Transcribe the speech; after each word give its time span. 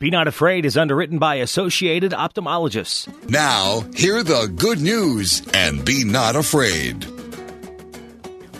Be 0.00 0.12
Not 0.12 0.28
Afraid 0.28 0.64
is 0.64 0.76
underwritten 0.76 1.18
by 1.18 1.40
Associated 1.42 2.12
Ophthalmologists. 2.12 3.08
Now, 3.28 3.82
hear 3.96 4.22
the 4.22 4.46
good 4.46 4.80
news 4.80 5.42
and 5.52 5.84
be 5.84 6.04
not 6.04 6.36
afraid. 6.36 7.04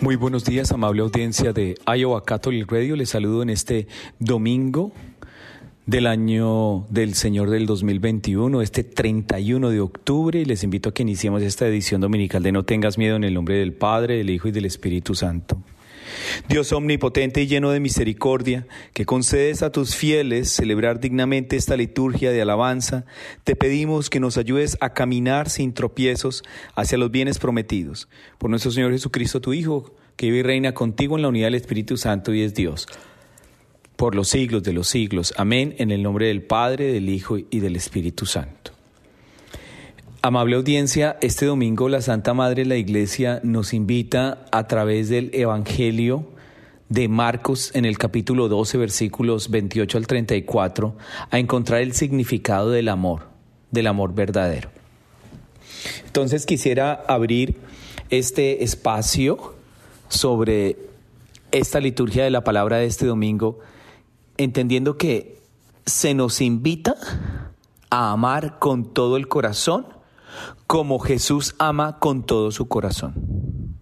Muy 0.01 0.17
buenos 0.17 0.43
días, 0.43 0.69
amable 0.73 1.01
audiencia 1.01 1.53
de 1.53 1.77
Iowa 1.87 2.25
Catholic 2.25 2.69
Radio. 2.69 2.97
Les 2.97 3.11
saludo 3.11 3.41
en 3.41 3.51
este 3.51 3.87
domingo 4.19 4.91
del 5.85 6.07
año 6.07 6.85
del 6.89 7.13
Señor 7.13 7.49
del 7.51 7.67
2021, 7.67 8.61
este 8.61 8.83
31 8.83 9.69
de 9.69 9.79
octubre, 9.79 10.41
y 10.41 10.43
les 10.43 10.65
invito 10.65 10.89
a 10.89 10.93
que 10.93 11.03
iniciemos 11.03 11.41
esta 11.41 11.65
edición 11.65 12.01
dominical 12.01 12.43
de 12.43 12.51
No 12.51 12.63
tengas 12.63 12.97
miedo 12.97 13.15
en 13.15 13.23
el 13.23 13.33
nombre 13.33 13.55
del 13.55 13.71
Padre, 13.71 14.17
del 14.17 14.29
Hijo 14.29 14.49
y 14.49 14.51
del 14.51 14.65
Espíritu 14.65 15.15
Santo. 15.15 15.63
Dios 16.47 16.71
omnipotente 16.71 17.41
y 17.41 17.47
lleno 17.47 17.71
de 17.71 17.79
misericordia, 17.79 18.67
que 18.93 19.05
concedes 19.05 19.63
a 19.63 19.71
tus 19.71 19.95
fieles 19.95 20.49
celebrar 20.49 20.99
dignamente 20.99 21.55
esta 21.55 21.77
liturgia 21.77 22.31
de 22.31 22.41
alabanza, 22.41 23.05
te 23.43 23.55
pedimos 23.55 24.09
que 24.09 24.19
nos 24.19 24.37
ayudes 24.37 24.77
a 24.81 24.93
caminar 24.93 25.49
sin 25.49 25.73
tropiezos 25.73 26.43
hacia 26.75 26.97
los 26.97 27.11
bienes 27.11 27.39
prometidos. 27.39 28.07
Por 28.37 28.49
nuestro 28.49 28.71
Señor 28.71 28.91
Jesucristo, 28.91 29.41
tu 29.41 29.53
Hijo, 29.53 29.93
que 30.15 30.27
vive 30.27 30.39
y 30.39 30.43
reina 30.43 30.73
contigo 30.73 31.15
en 31.15 31.21
la 31.21 31.29
unidad 31.29 31.47
del 31.47 31.55
Espíritu 31.55 31.97
Santo 31.97 32.33
y 32.33 32.41
es 32.41 32.53
Dios. 32.53 32.87
Por 33.95 34.15
los 34.15 34.29
siglos 34.29 34.63
de 34.63 34.73
los 34.73 34.87
siglos. 34.87 35.33
Amén. 35.37 35.75
En 35.77 35.91
el 35.91 36.03
nombre 36.03 36.27
del 36.27 36.41
Padre, 36.41 36.91
del 36.91 37.09
Hijo 37.09 37.37
y 37.37 37.59
del 37.59 37.75
Espíritu 37.75 38.25
Santo. 38.25 38.78
Amable 40.21 40.57
audiencia, 40.57 41.17
este 41.21 41.45
domingo 41.45 41.87
la 41.87 42.01
Santa 42.01 42.33
Madre 42.33 42.63
de 42.63 42.69
la 42.69 42.75
Iglesia 42.75 43.39
nos 43.41 43.73
invita 43.73 44.43
a 44.51 44.67
través 44.67 45.07
del 45.07 45.29
Evangelio 45.33 46.25
de 46.89 47.07
Marcos 47.07 47.71
en 47.73 47.85
el 47.85 47.97
capítulo 47.97 48.49
12 48.49 48.77
versículos 48.77 49.49
28 49.49 49.97
al 49.97 50.07
34 50.07 50.93
a 51.31 51.39
encontrar 51.39 51.79
el 51.79 51.93
significado 51.93 52.69
del 52.69 52.89
amor, 52.89 53.29
del 53.71 53.87
amor 53.87 54.13
verdadero. 54.13 54.69
Entonces 56.05 56.45
quisiera 56.45 57.01
abrir 57.07 57.55
este 58.09 58.61
espacio 58.65 59.55
sobre 60.09 60.75
esta 61.53 61.79
liturgia 61.79 62.25
de 62.25 62.29
la 62.29 62.43
palabra 62.43 62.75
de 62.75 62.87
este 62.87 63.05
domingo, 63.05 63.59
entendiendo 64.35 64.97
que 64.97 65.39
se 65.85 66.13
nos 66.13 66.41
invita 66.41 66.97
a 67.89 68.11
amar 68.11 68.59
con 68.59 68.83
todo 68.93 69.15
el 69.15 69.29
corazón, 69.29 69.98
como 70.67 70.99
Jesús 70.99 71.55
ama 71.57 71.99
con 71.99 72.23
todo 72.23 72.51
su 72.51 72.67
corazón. 72.67 73.77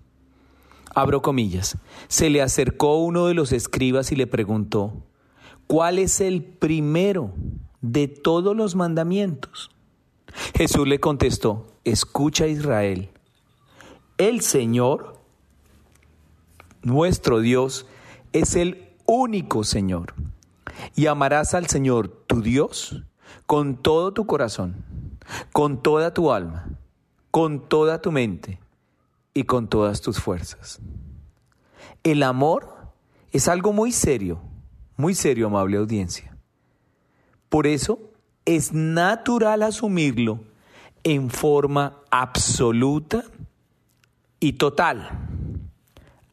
Abro 0.93 1.21
comillas. 1.21 1.77
Se 2.07 2.29
le 2.29 2.41
acercó 2.41 2.97
uno 2.97 3.27
de 3.27 3.33
los 3.33 3.51
escribas 3.51 4.11
y 4.11 4.15
le 4.15 4.25
preguntó, 4.27 4.93
¿cuál 5.67 5.99
es 5.99 6.21
el 6.21 6.43
primero 6.43 7.33
de 7.81 8.07
todos 8.07 8.55
los 8.55 8.75
mandamientos? 8.75 9.69
Jesús 10.55 10.87
le 10.87 10.99
contestó, 10.99 11.67
escucha 11.83 12.47
Israel, 12.47 13.09
el 14.17 14.41
Señor, 14.41 15.19
nuestro 16.81 17.39
Dios, 17.41 17.85
es 18.33 18.55
el 18.55 18.89
único 19.05 19.63
Señor. 19.63 20.13
Y 20.95 21.07
amarás 21.07 21.53
al 21.53 21.67
Señor, 21.67 22.07
tu 22.07 22.41
Dios, 22.41 23.03
con 23.45 23.77
todo 23.77 24.13
tu 24.13 24.25
corazón 24.25 24.83
con 25.51 25.81
toda 25.81 26.13
tu 26.13 26.31
alma, 26.31 26.69
con 27.31 27.67
toda 27.67 28.01
tu 28.01 28.11
mente 28.11 28.59
y 29.33 29.43
con 29.43 29.67
todas 29.67 30.01
tus 30.01 30.19
fuerzas. 30.19 30.79
El 32.03 32.23
amor 32.23 32.75
es 33.31 33.47
algo 33.47 33.73
muy 33.73 33.91
serio, 33.91 34.39
muy 34.95 35.13
serio, 35.13 35.47
amable 35.47 35.77
audiencia. 35.77 36.35
Por 37.49 37.67
eso 37.67 37.99
es 38.45 38.73
natural 38.73 39.63
asumirlo 39.63 40.39
en 41.03 41.29
forma 41.29 41.97
absoluta 42.09 43.23
y 44.39 44.53
total. 44.53 45.09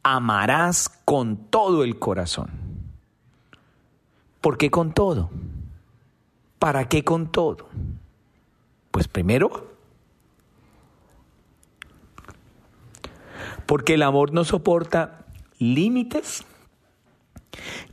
Amarás 0.03 0.89
con 1.05 1.37
todo 1.37 1.83
el 1.83 1.99
corazón. 1.99 2.49
¿Por 4.41 4.57
qué 4.57 4.69
con 4.69 4.93
todo? 4.93 5.29
¿Para 6.59 6.87
qué 6.87 7.03
con 7.03 7.31
todo? 7.31 7.67
Primero, 9.15 9.77
porque 13.65 13.93
el 13.93 14.03
amor 14.03 14.33
no 14.33 14.43
soporta 14.43 15.25
límites, 15.57 16.43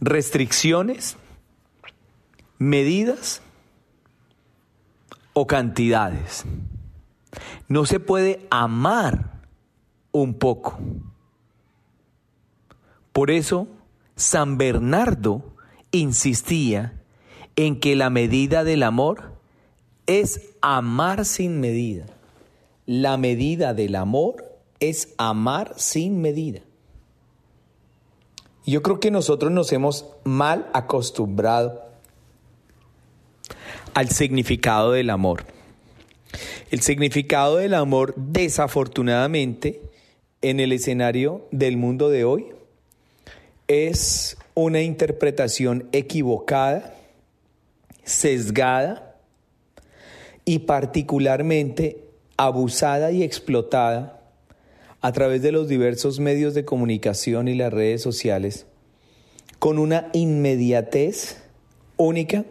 restricciones, 0.01 1.17
medidas 2.59 3.41
o 5.33 5.47
cantidades. 5.47 6.45
No 7.69 7.87
se 7.87 8.01
puede 8.01 8.45
amar 8.51 9.43
un 10.11 10.35
poco. 10.35 10.81
Por 13.13 13.31
eso, 13.31 13.69
San 14.17 14.59
Bernardo 14.59 15.55
insistía 15.93 17.01
en 17.55 17.79
que 17.79 17.95
la 17.95 18.11
medida 18.11 18.65
del 18.65 18.83
amor 18.83 19.39
es 20.09 20.52
amar 20.63 21.25
sin 21.25 21.61
medida. 21.61 22.07
La 22.87 23.17
medida 23.17 23.75
del 23.75 23.97
amor 23.97 24.59
es 24.81 25.13
amar 25.19 25.75
sin 25.77 26.21
medida. 26.21 26.61
Yo 28.65 28.83
creo 28.83 29.01
que 29.01 29.11
nosotros 29.11 29.51
nos 29.53 29.73
hemos 29.73 30.07
mal 30.25 30.69
acostumbrado 30.73 31.83
al 33.95 34.09
significado 34.09 34.93
del 34.93 35.11
amor. 35.11 35.45
El 36.71 36.81
significado 36.81 37.57
del 37.57 37.75
amor, 37.75 38.15
desafortunadamente, 38.17 39.83
en 40.41 40.61
el 40.61 40.73
escenario 40.73 41.47
del 41.51 41.77
mundo 41.77 42.09
de 42.09 42.25
hoy, 42.25 42.47
es 43.69 44.37
una 44.55 44.81
interpretación 44.81 45.89
equivocada, 45.93 46.95
sesgada, 48.05 49.12
y 50.45 50.61
particularmente 50.61 52.05
abusada 52.37 53.13
y 53.13 53.23
explotada 53.23 54.21
a 55.01 55.13
través 55.13 55.43
de 55.43 55.53
los 55.53 55.69
diversos 55.69 56.21
medios 56.21 56.55
de 56.55 56.65
comunicación 56.65 57.49
y 57.49 57.55
las 57.55 57.73
redes 57.73 58.03
sociales, 58.03 58.67
con 59.59 59.79
una 59.79 60.09
inmediatez 60.13 61.43
única 61.97 62.45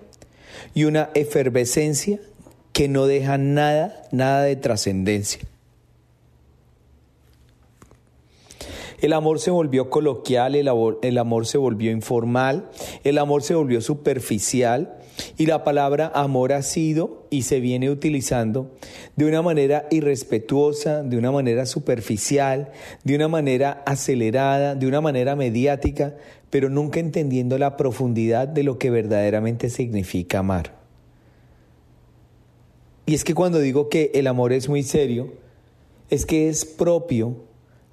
y 0.74 0.84
una 0.84 1.10
efervescencia 1.14 2.20
que 2.74 2.88
no 2.88 3.06
deja 3.06 3.38
nada, 3.38 4.04
nada 4.12 4.44
de 4.44 4.56
trascendencia. 4.56 5.42
El 9.00 9.14
amor 9.14 9.40
se 9.40 9.50
volvió 9.50 9.90
coloquial, 9.90 10.56
el 10.56 10.68
amor, 10.68 11.00
el 11.02 11.18
amor, 11.18 11.48
se 11.48 11.58
volvió 11.58 11.92
informal, 11.92 12.70
el 13.04 13.18
amor 13.18 13.42
se 13.42 13.56
volvió 13.56 13.82
superficial 13.82 15.01
y 15.38 15.46
la 15.46 15.64
palabra 15.64 16.12
amor 16.14 16.54
ha 16.54 16.62
sido 16.62 17.26
y 17.30 17.44
se 17.44 17.60
viene 17.60 17.90
utilizando 17.90 18.72
de 19.16 19.26
una 19.26 19.42
manera 19.42 19.88
irrespetuosa, 19.92 21.04
de 21.04 21.18
una 21.18 21.32
manera 21.32 21.66
superficial, 21.66 22.72
de 23.04 23.16
una 23.16 23.28
manera 23.28 23.84
acelerada, 23.86 24.76
de 24.76 24.88
una 24.88 25.02
manera 25.02 25.36
mediática, 25.36 26.16
pero 26.50 26.70
nunca 26.70 27.00
entendiendo 27.00 27.58
la 27.58 27.78
profundidad 27.78 28.48
de 28.48 28.64
lo 28.64 28.78
que 28.78 28.90
verdaderamente 28.90 29.70
significa 29.70 30.40
amar. 30.40 30.80
Y 33.06 33.16
es 33.16 33.24
que 33.24 33.34
cuando 33.34 33.60
digo 33.60 33.90
que 33.90 34.12
el 34.14 34.28
amor 34.28 34.54
es 34.54 34.70
muy 34.70 34.84
serio, 34.84 35.34
es 36.10 36.26
que 36.26 36.50
es 36.50 36.66
propio 36.66 37.38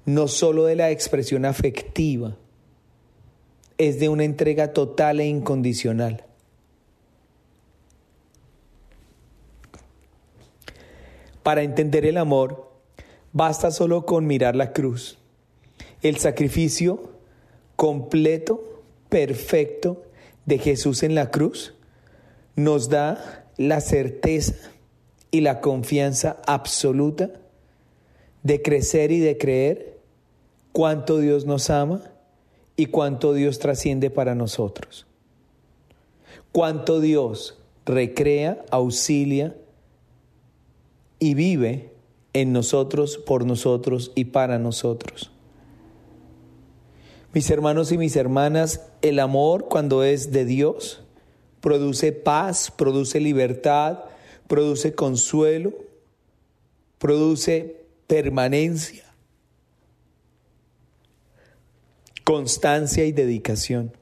no 0.05 0.27
solo 0.27 0.65
de 0.65 0.75
la 0.75 0.91
expresión 0.91 1.45
afectiva, 1.45 2.37
es 3.77 3.99
de 3.99 4.09
una 4.09 4.23
entrega 4.23 4.73
total 4.73 5.19
e 5.19 5.25
incondicional. 5.25 6.25
Para 11.49 11.63
entender 11.63 12.05
el 12.05 12.17
amor, 12.17 12.69
basta 13.33 13.71
solo 13.71 14.05
con 14.05 14.27
mirar 14.27 14.55
la 14.55 14.71
cruz. 14.71 15.17
El 16.03 16.17
sacrificio 16.17 17.09
completo, 17.75 18.83
perfecto 19.09 20.03
de 20.45 20.59
Jesús 20.59 21.01
en 21.01 21.15
la 21.15 21.31
cruz 21.31 21.73
nos 22.55 22.89
da 22.89 23.47
la 23.57 23.81
certeza 23.81 24.53
y 25.31 25.41
la 25.41 25.59
confianza 25.59 26.37
absoluta 26.45 27.31
de 28.43 28.61
crecer 28.61 29.11
y 29.11 29.17
de 29.17 29.39
creer 29.39 29.97
cuánto 30.71 31.17
Dios 31.17 31.47
nos 31.47 31.71
ama 31.71 32.11
y 32.75 32.85
cuánto 32.85 33.33
Dios 33.33 33.57
trasciende 33.57 34.11
para 34.11 34.35
nosotros. 34.35 35.07
Cuánto 36.51 36.99
Dios 36.99 37.57
recrea, 37.87 38.63
auxilia, 38.69 39.55
y 41.19 41.33
vive 41.33 41.91
en 42.33 42.53
nosotros, 42.53 43.17
por 43.17 43.45
nosotros 43.45 44.11
y 44.15 44.25
para 44.25 44.59
nosotros. 44.59 45.31
Mis 47.33 47.49
hermanos 47.49 47.91
y 47.91 47.97
mis 47.97 48.15
hermanas, 48.15 48.81
el 49.01 49.19
amor 49.19 49.67
cuando 49.69 50.03
es 50.03 50.31
de 50.31 50.45
Dios, 50.45 51.03
produce 51.61 52.11
paz, 52.11 52.71
produce 52.71 53.19
libertad, 53.19 53.99
produce 54.47 54.95
consuelo, 54.95 55.73
produce 56.97 57.85
permanencia, 58.07 59.03
constancia 62.23 63.05
y 63.05 63.11
dedicación. 63.11 63.95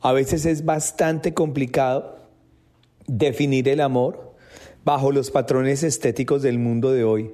A 0.00 0.12
veces 0.12 0.46
es 0.46 0.64
bastante 0.64 1.34
complicado 1.34 2.16
definir 3.06 3.68
el 3.68 3.80
amor 3.80 4.31
bajo 4.84 5.12
los 5.12 5.30
patrones 5.30 5.82
estéticos 5.82 6.42
del 6.42 6.58
mundo 6.58 6.90
de 6.90 7.04
hoy. 7.04 7.30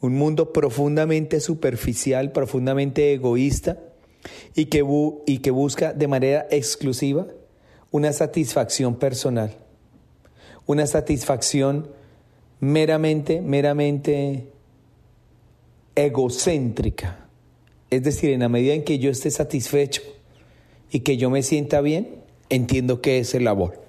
Un 0.00 0.14
mundo 0.14 0.52
profundamente 0.52 1.40
superficial, 1.40 2.32
profundamente 2.32 3.12
egoísta 3.12 3.78
y 4.54 4.66
que, 4.66 4.82
busca 5.50 5.92
de 5.92 6.08
manera 6.08 6.46
exclusiva 6.50 7.26
una 7.90 8.12
satisfacción 8.12 8.96
personal, 8.96 9.56
una 10.66 10.86
satisfacción 10.86 11.88
meramente, 12.60 13.40
meramente 13.40 14.48
egocéntrica. 15.94 17.26
Es 17.90 18.02
decir, 18.02 18.30
en 18.30 18.40
la 18.40 18.48
medida 18.48 18.74
en 18.74 18.84
que 18.84 18.98
yo 18.98 19.10
esté 19.10 19.30
satisfecho 19.30 20.02
y 20.90 21.00
que 21.00 21.16
yo 21.16 21.30
me 21.30 21.42
sienta 21.42 21.80
bien, 21.80 22.22
entiendo 22.50 23.00
que 23.00 23.18
es 23.18 23.34
el 23.34 23.48
amor. 23.48 23.87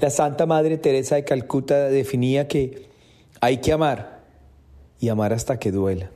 La 0.00 0.10
Santa 0.10 0.44
Madre 0.44 0.76
Teresa 0.76 1.14
de 1.14 1.24
Calcuta 1.24 1.88
definía 1.88 2.48
que 2.48 2.86
hay 3.40 3.58
que 3.58 3.72
amar 3.72 4.20
y 5.00 5.08
amar 5.08 5.32
hasta 5.32 5.58
que 5.58 5.72
duela. 5.72 6.10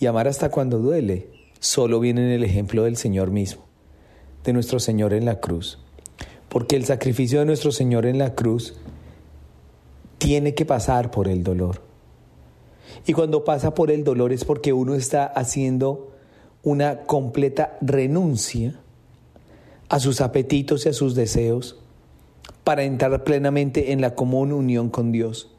Y 0.00 0.06
amar 0.06 0.26
hasta 0.26 0.50
cuando 0.50 0.78
duele 0.78 1.28
solo 1.60 2.00
viene 2.00 2.22
en 2.26 2.32
el 2.32 2.42
ejemplo 2.42 2.82
del 2.82 2.96
Señor 2.96 3.30
mismo, 3.30 3.62
de 4.42 4.52
nuestro 4.52 4.80
Señor 4.80 5.12
en 5.12 5.24
la 5.24 5.38
cruz. 5.38 5.78
Porque 6.48 6.74
el 6.74 6.84
sacrificio 6.84 7.38
de 7.38 7.46
nuestro 7.46 7.70
Señor 7.70 8.04
en 8.04 8.18
la 8.18 8.34
cruz 8.34 8.74
tiene 10.18 10.54
que 10.54 10.66
pasar 10.66 11.12
por 11.12 11.28
el 11.28 11.44
dolor. 11.44 11.82
Y 13.06 13.12
cuando 13.12 13.44
pasa 13.44 13.74
por 13.74 13.92
el 13.92 14.02
dolor 14.02 14.32
es 14.32 14.44
porque 14.44 14.72
uno 14.72 14.96
está 14.96 15.24
haciendo 15.24 16.12
una 16.64 17.02
completa 17.02 17.78
renuncia 17.80 18.80
a 19.88 20.00
sus 20.00 20.20
apetitos 20.20 20.84
y 20.84 20.88
a 20.88 20.92
sus 20.92 21.14
deseos 21.14 21.78
para 22.66 22.82
entrar 22.82 23.22
plenamente 23.22 23.92
en 23.92 24.00
la 24.00 24.16
común 24.16 24.50
unión 24.50 24.90
con 24.90 25.12
Dios, 25.12 25.52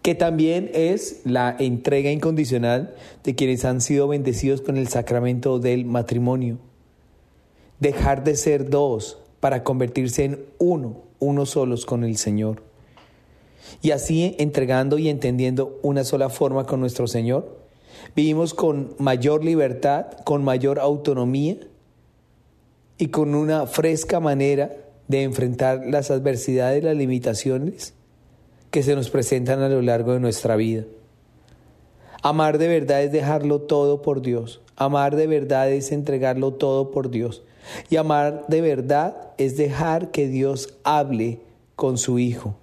que 0.00 0.14
también 0.14 0.70
es 0.72 1.22
la 1.24 1.56
entrega 1.58 2.12
incondicional 2.12 2.94
de 3.24 3.34
quienes 3.34 3.64
han 3.64 3.80
sido 3.80 4.06
bendecidos 4.06 4.60
con 4.60 4.76
el 4.76 4.86
sacramento 4.86 5.58
del 5.58 5.86
matrimonio. 5.86 6.58
Dejar 7.80 8.22
de 8.22 8.36
ser 8.36 8.70
dos 8.70 9.18
para 9.40 9.64
convertirse 9.64 10.22
en 10.22 10.44
uno, 10.58 11.02
uno 11.18 11.46
solos 11.46 11.84
con 11.84 12.04
el 12.04 12.16
Señor. 12.16 12.62
Y 13.82 13.90
así 13.90 14.36
entregando 14.38 15.00
y 15.00 15.08
entendiendo 15.08 15.80
una 15.82 16.04
sola 16.04 16.28
forma 16.28 16.64
con 16.64 16.78
nuestro 16.78 17.08
Señor, 17.08 17.58
vivimos 18.14 18.54
con 18.54 18.94
mayor 19.00 19.44
libertad, 19.44 20.12
con 20.24 20.44
mayor 20.44 20.78
autonomía 20.78 21.56
y 22.98 23.08
con 23.08 23.34
una 23.34 23.66
fresca 23.66 24.20
manera 24.20 24.84
de 25.08 25.22
enfrentar 25.22 25.82
las 25.86 26.10
adversidades, 26.10 26.84
las 26.84 26.96
limitaciones 26.96 27.94
que 28.70 28.82
se 28.82 28.94
nos 28.94 29.10
presentan 29.10 29.60
a 29.60 29.68
lo 29.68 29.82
largo 29.82 30.12
de 30.12 30.20
nuestra 30.20 30.56
vida. 30.56 30.84
Amar 32.22 32.58
de 32.58 32.68
verdad 32.68 33.02
es 33.02 33.12
dejarlo 33.12 33.62
todo 33.62 34.02
por 34.02 34.22
Dios. 34.22 34.60
Amar 34.76 35.16
de 35.16 35.26
verdad 35.26 35.70
es 35.70 35.92
entregarlo 35.92 36.52
todo 36.52 36.90
por 36.90 37.10
Dios. 37.10 37.42
Y 37.90 37.96
amar 37.96 38.44
de 38.48 38.60
verdad 38.60 39.32
es 39.38 39.56
dejar 39.56 40.10
que 40.10 40.28
Dios 40.28 40.74
hable 40.84 41.40
con 41.76 41.98
su 41.98 42.18
Hijo 42.18 42.56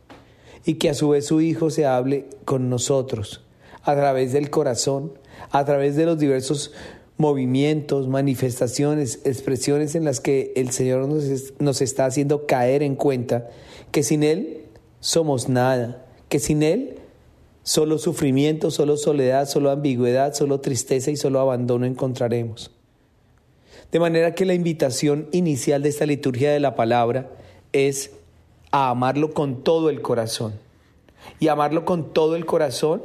y 0.66 0.76
que 0.76 0.90
a 0.90 0.94
su 0.94 1.10
vez 1.10 1.26
su 1.26 1.42
Hijo 1.42 1.70
se 1.70 1.86
hable 1.86 2.28
con 2.44 2.70
nosotros 2.70 3.44
a 3.84 3.96
través 3.96 4.34
del 4.34 4.50
corazón, 4.50 5.14
a 5.52 5.64
través 5.64 5.96
de 5.96 6.06
los 6.06 6.18
diversos 6.18 6.74
movimientos, 7.18 8.08
manifestaciones, 8.08 9.22
expresiones 9.24 9.96
en 9.96 10.04
las 10.04 10.20
que 10.20 10.52
el 10.56 10.72
Señor 10.72 11.08
nos, 11.08 11.82
está 11.82 12.06
haciendo 12.06 12.46
caer 12.46 12.84
en 12.84 12.96
cuenta 12.96 13.50
que 13.92 14.04
sin 14.04 14.24
Él 14.24 14.64
somos 15.00 15.48
nada, 15.48 16.06
que 16.28 16.40
sin 16.40 16.62
Él 16.62 17.00
solo 17.64 17.98
sufrimiento, 17.98 18.70
solo 18.70 18.98
soledad, 18.98 19.48
solo 19.48 19.72
ambigüedad, 19.72 20.34
solo 20.34 20.60
tristeza 20.60 21.10
y 21.10 21.16
solo 21.16 21.40
abandono 21.40 21.86
encontraremos. 21.86 22.72
De 23.92 24.00
manera 24.00 24.36
que 24.36 24.46
la 24.46 24.54
invitación 24.54 25.30
inicial 25.32 25.82
de 25.84 25.90
esta 25.90 26.06
liturgia 26.06 26.52
de 26.52 26.60
la 26.60 26.76
palabra 26.76 27.32
es 27.72 28.12
a 28.72 28.90
amarlo 28.90 29.34
con 29.34 29.64
todo 29.64 29.90
el 29.90 30.02
corazón. 30.02 30.54
Y 31.40 31.48
amarlo 31.48 31.86
con 31.86 32.14
todo 32.14 32.36
el 32.36 32.46
corazón 32.46 33.02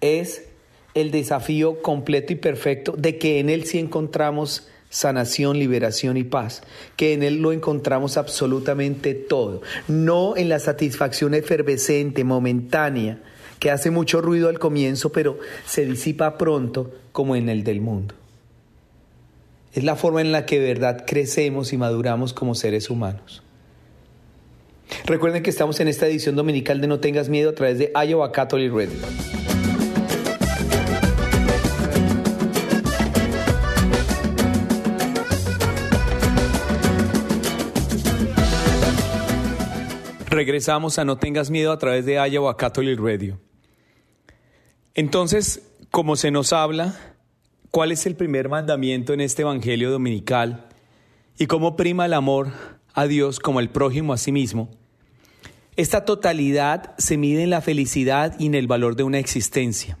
es 0.00 0.44
el 0.94 1.10
desafío 1.10 1.80
completo 1.82 2.32
y 2.32 2.36
perfecto 2.36 2.94
de 2.96 3.18
que 3.18 3.38
en 3.40 3.48
Él 3.48 3.64
sí 3.64 3.78
encontramos 3.78 4.68
sanación, 4.90 5.58
liberación 5.58 6.18
y 6.18 6.24
paz, 6.24 6.62
que 6.96 7.14
en 7.14 7.22
Él 7.22 7.40
lo 7.40 7.52
encontramos 7.52 8.18
absolutamente 8.18 9.14
todo, 9.14 9.62
no 9.88 10.36
en 10.36 10.50
la 10.50 10.58
satisfacción 10.58 11.34
efervescente, 11.34 12.24
momentánea, 12.24 13.22
que 13.58 13.70
hace 13.70 13.90
mucho 13.90 14.20
ruido 14.20 14.48
al 14.48 14.58
comienzo, 14.58 15.10
pero 15.12 15.38
se 15.64 15.86
disipa 15.86 16.36
pronto 16.36 16.92
como 17.12 17.36
en 17.36 17.48
el 17.48 17.64
del 17.64 17.80
mundo. 17.80 18.14
Es 19.72 19.84
la 19.84 19.96
forma 19.96 20.20
en 20.20 20.32
la 20.32 20.44
que 20.44 20.60
de 20.60 20.66
verdad 20.66 21.04
crecemos 21.06 21.72
y 21.72 21.78
maduramos 21.78 22.34
como 22.34 22.54
seres 22.54 22.90
humanos. 22.90 23.42
Recuerden 25.06 25.42
que 25.42 25.50
estamos 25.50 25.80
en 25.80 25.88
esta 25.88 26.06
edición 26.06 26.36
dominical 26.36 26.82
de 26.82 26.86
No 26.86 27.00
tengas 27.00 27.30
miedo 27.30 27.50
a 27.50 27.54
través 27.54 27.78
de 27.78 27.92
Iowa 27.94 28.30
Catholic 28.32 28.70
Radio. 28.70 29.51
Regresamos 40.42 40.98
a 40.98 41.04
No 41.04 41.18
tengas 41.18 41.50
miedo 41.50 41.70
a 41.70 41.78
través 41.78 42.04
de 42.04 42.14
Iowa 42.14 42.56
Catholic 42.56 42.98
Radio. 42.98 43.38
Entonces, 44.92 45.62
como 45.92 46.16
se 46.16 46.32
nos 46.32 46.52
habla, 46.52 46.96
¿cuál 47.70 47.92
es 47.92 48.06
el 48.06 48.16
primer 48.16 48.48
mandamiento 48.48 49.12
en 49.12 49.20
este 49.20 49.42
Evangelio 49.42 49.92
dominical? 49.92 50.66
Y 51.38 51.46
cómo 51.46 51.76
prima 51.76 52.06
el 52.06 52.12
amor 52.12 52.48
a 52.92 53.06
Dios 53.06 53.38
como 53.38 53.60
el 53.60 53.70
prójimo 53.70 54.12
a 54.12 54.18
sí 54.18 54.32
mismo. 54.32 54.68
Esta 55.76 56.04
totalidad 56.04 56.96
se 56.98 57.16
mide 57.16 57.44
en 57.44 57.50
la 57.50 57.60
felicidad 57.60 58.34
y 58.40 58.46
en 58.46 58.56
el 58.56 58.66
valor 58.66 58.96
de 58.96 59.04
una 59.04 59.20
existencia. 59.20 59.96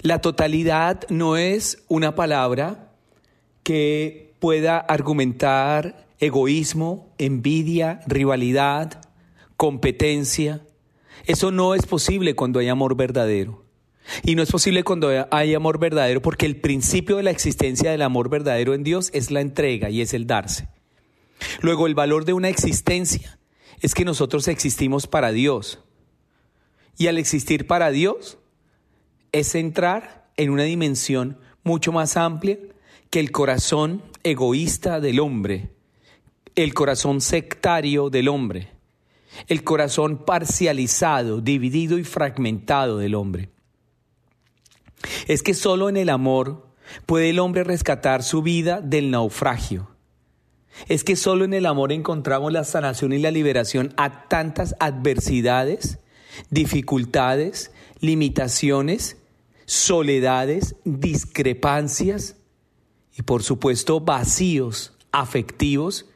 La 0.00 0.22
totalidad 0.22 1.02
no 1.10 1.36
es 1.36 1.84
una 1.88 2.14
palabra 2.14 2.90
que 3.62 4.32
pueda 4.38 4.78
argumentar 4.78 6.06
egoísmo, 6.24 7.14
envidia, 7.18 8.00
rivalidad, 8.06 9.02
competencia. 9.56 10.66
Eso 11.26 11.50
no 11.50 11.74
es 11.74 11.86
posible 11.86 12.34
cuando 12.34 12.58
hay 12.58 12.68
amor 12.68 12.96
verdadero. 12.96 13.64
Y 14.22 14.34
no 14.34 14.42
es 14.42 14.50
posible 14.50 14.84
cuando 14.84 15.26
hay 15.30 15.54
amor 15.54 15.78
verdadero 15.78 16.20
porque 16.20 16.46
el 16.46 16.56
principio 16.56 17.16
de 17.16 17.22
la 17.22 17.30
existencia 17.30 17.90
del 17.90 18.02
amor 18.02 18.28
verdadero 18.28 18.74
en 18.74 18.84
Dios 18.84 19.10
es 19.14 19.30
la 19.30 19.40
entrega 19.40 19.88
y 19.90 20.02
es 20.02 20.12
el 20.12 20.26
darse. 20.26 20.68
Luego 21.60 21.86
el 21.86 21.94
valor 21.94 22.24
de 22.24 22.32
una 22.32 22.48
existencia 22.48 23.38
es 23.80 23.94
que 23.94 24.04
nosotros 24.04 24.48
existimos 24.48 25.06
para 25.06 25.32
Dios. 25.32 25.80
Y 26.96 27.08
al 27.08 27.18
existir 27.18 27.66
para 27.66 27.90
Dios 27.90 28.38
es 29.32 29.54
entrar 29.54 30.30
en 30.36 30.50
una 30.50 30.64
dimensión 30.64 31.38
mucho 31.64 31.92
más 31.92 32.16
amplia 32.16 32.58
que 33.10 33.20
el 33.20 33.32
corazón 33.32 34.02
egoísta 34.22 35.00
del 35.00 35.20
hombre, 35.20 35.70
el 36.54 36.74
corazón 36.74 37.20
sectario 37.20 38.10
del 38.10 38.28
hombre, 38.28 38.68
el 39.48 39.64
corazón 39.64 40.24
parcializado, 40.24 41.40
dividido 41.40 41.98
y 41.98 42.04
fragmentado 42.04 42.98
del 42.98 43.14
hombre. 43.14 43.50
Es 45.26 45.42
que 45.42 45.54
solo 45.54 45.88
en 45.88 45.96
el 45.96 46.08
amor 46.08 46.68
puede 47.06 47.30
el 47.30 47.38
hombre 47.38 47.64
rescatar 47.64 48.22
su 48.22 48.42
vida 48.42 48.80
del 48.80 49.10
naufragio. 49.10 49.90
Es 50.88 51.04
que 51.04 51.16
solo 51.16 51.44
en 51.44 51.54
el 51.54 51.66
amor 51.66 51.92
encontramos 51.92 52.52
la 52.52 52.64
sanación 52.64 53.12
y 53.12 53.18
la 53.18 53.30
liberación 53.30 53.92
a 53.96 54.28
tantas 54.28 54.74
adversidades, 54.80 55.98
dificultades, 56.50 57.72
limitaciones, 58.00 59.18
soledades, 59.66 60.76
discrepancias 60.84 62.36
y 63.16 63.22
por 63.22 63.42
supuesto 63.42 64.00
vacíos 64.00 64.96
afectivos 65.12 66.06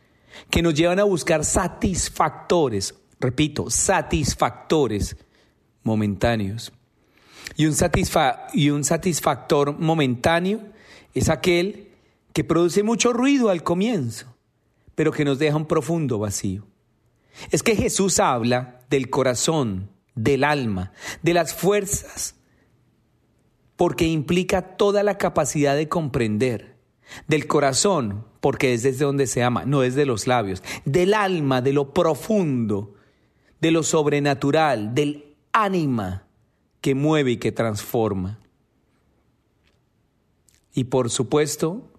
que 0.50 0.62
nos 0.62 0.74
llevan 0.74 1.00
a 1.00 1.04
buscar 1.04 1.44
satisfactores, 1.44 2.94
repito, 3.20 3.70
satisfactores 3.70 5.16
momentáneos. 5.82 6.72
Y 7.56 7.66
un, 7.66 8.84
satisfactor 8.84 9.78
momentáneo 9.78 10.60
es 11.14 11.28
aquel 11.28 11.88
que 12.32 12.44
produce 12.44 12.82
mucho 12.82 13.12
ruido 13.12 13.50
al 13.50 13.62
comienzo, 13.62 14.36
pero 14.94 15.12
que 15.12 15.24
nos 15.24 15.38
deja 15.38 15.56
un 15.56 15.66
profundo 15.66 16.18
vacío. 16.18 16.66
Es 17.50 17.62
que 17.62 17.74
Jesús 17.74 18.20
habla 18.20 18.80
del 18.90 19.10
corazón, 19.10 19.90
del 20.14 20.44
alma, 20.44 20.92
de 21.22 21.34
las 21.34 21.54
fuerzas, 21.54 22.36
porque 23.76 24.06
implica 24.06 24.76
toda 24.76 25.02
la 25.02 25.18
capacidad 25.18 25.76
de 25.76 25.88
comprender, 25.88 26.77
del 27.26 27.46
corazón, 27.46 28.24
porque 28.40 28.74
es 28.74 28.82
desde 28.82 29.04
donde 29.04 29.26
se 29.26 29.42
ama, 29.42 29.64
no 29.64 29.82
es 29.82 29.94
de 29.94 30.06
los 30.06 30.26
labios, 30.26 30.62
del 30.84 31.14
alma, 31.14 31.62
de 31.62 31.72
lo 31.72 31.92
profundo, 31.92 32.94
de 33.60 33.70
lo 33.70 33.82
sobrenatural, 33.82 34.94
del 34.94 35.36
ánima 35.52 36.26
que 36.80 36.94
mueve 36.94 37.32
y 37.32 37.36
que 37.38 37.52
transforma. 37.52 38.38
Y 40.72 40.84
por 40.84 41.10
supuesto, 41.10 41.90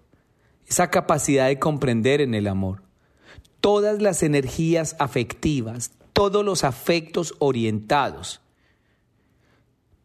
esa 0.66 0.88
capacidad 0.90 1.48
de 1.48 1.58
comprender 1.58 2.20
en 2.20 2.34
el 2.34 2.46
amor. 2.46 2.82
Todas 3.60 4.00
las 4.00 4.22
energías 4.22 4.96
afectivas, 4.98 5.90
todos 6.12 6.44
los 6.44 6.64
afectos 6.64 7.34
orientados, 7.40 8.40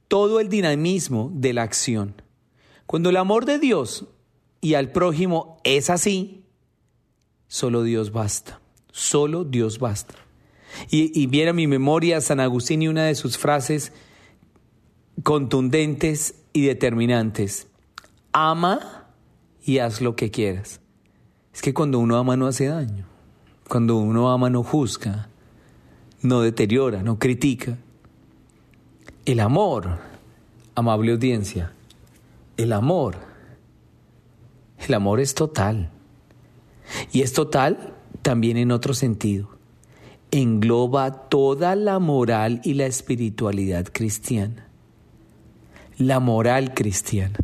todo 0.08 0.40
el 0.40 0.50
dinamismo 0.50 1.32
de 1.34 1.54
la 1.54 1.64
acción. 1.64 2.22
Cuando 2.86 3.10
el 3.10 3.18
amor 3.18 3.46
de 3.46 3.60
Dios 3.60 4.06
y 4.66 4.74
al 4.74 4.92
prójimo 4.92 5.62
es 5.64 5.92
así, 5.92 6.44
solo 7.48 7.84
Dios 7.84 8.12
basta, 8.12 8.62
solo 8.92 9.44
Dios 9.44 9.78
basta. 9.78 10.16
Y, 10.90 11.12
y 11.14 11.48
a 11.48 11.54
mi 11.54 11.68
memoria 11.68 12.20
San 12.20 12.40
Agustín 12.40 12.82
y 12.82 12.88
una 12.88 13.04
de 13.04 13.14
sus 13.14 13.38
frases 13.38 13.94
contundentes 15.22 16.34
y 16.52 16.66
determinantes. 16.66 17.68
Ama 18.32 19.06
y 19.64 19.78
haz 19.78 20.02
lo 20.02 20.16
que 20.16 20.32
quieras. 20.32 20.82
Es 21.54 21.62
que 21.62 21.76
cuando 21.76 22.00
uno 22.00 22.18
ama 22.18 22.36
no 22.36 22.48
hace 22.48 22.66
daño. 22.66 23.06
Cuando 23.70 23.98
uno 23.98 24.32
ama 24.32 24.50
no 24.50 24.64
juzga, 24.64 25.30
no 26.24 26.42
deteriora, 26.42 27.04
no 27.04 27.20
critica. 27.20 27.78
El 29.26 29.42
amor, 29.42 30.00
amable 30.74 31.12
audiencia, 31.12 31.72
el 32.58 32.74
amor 32.74 33.35
el 34.88 34.96
amor 34.96 35.20
es 35.20 35.36
total. 35.36 35.92
Y 37.12 37.22
es 37.22 37.34
total 37.34 37.94
también 38.22 38.58
en 38.58 38.72
otro 38.72 38.94
sentido. 38.94 39.50
Engloba 40.32 41.30
toda 41.30 41.76
la 41.76 42.00
moral 42.00 42.62
y 42.64 42.74
la 42.74 42.86
espiritualidad 42.86 43.88
cristiana. 43.92 44.68
La 45.98 46.20
moral 46.20 46.74
cristiana. 46.74 47.38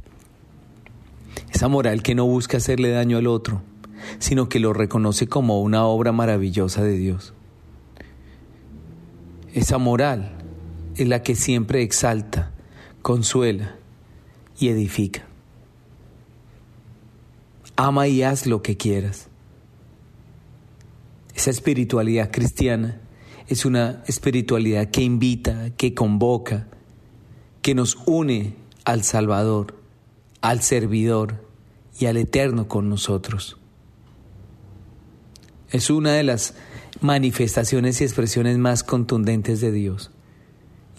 Esa 1.54 1.68
moral 1.68 2.04
que 2.04 2.16
no 2.16 2.26
busca 2.26 2.58
hacerle 2.58 2.90
daño 2.92 3.18
al 3.18 3.28
otro, 3.28 3.62
sino 4.20 4.50
que 4.50 4.60
lo 4.60 4.74
reconoce 4.74 5.28
como 5.28 5.62
una 5.62 5.86
obra 5.86 6.12
maravillosa 6.12 6.84
de 6.84 6.98
Dios. 6.98 7.34
Esa 9.54 9.78
moral 9.78 10.38
es 10.96 11.08
la 11.08 11.24
que 11.24 11.36
siempre 11.36 11.82
exalta, 11.82 12.52
consuela 13.02 13.76
y 14.60 14.70
edifica. 14.70 15.31
Ama 17.84 18.08
y 18.08 18.22
haz 18.22 18.46
lo 18.46 18.62
que 18.62 18.78
quieras. 18.78 19.28
Esa 21.34 21.50
espiritualidad 21.50 22.30
cristiana 22.30 23.02
es 23.48 23.66
una 23.66 24.04
espiritualidad 24.06 24.92
que 24.92 25.02
invita, 25.02 25.72
que 25.72 25.96
convoca, 25.96 26.68
que 27.64 27.74
nos 27.74 27.98
une 28.06 28.54
al 28.86 29.02
Salvador, 29.02 29.74
al 30.42 30.62
servidor 30.62 31.44
y 32.00 32.06
al 32.06 32.18
Eterno 32.18 32.68
con 32.68 32.88
nosotros. 32.88 33.58
Es 35.72 35.90
una 35.90 36.12
de 36.12 36.22
las 36.22 36.54
manifestaciones 37.02 38.00
y 38.00 38.04
expresiones 38.04 38.60
más 38.60 38.84
contundentes 38.84 39.60
de 39.60 39.72
Dios 39.72 40.12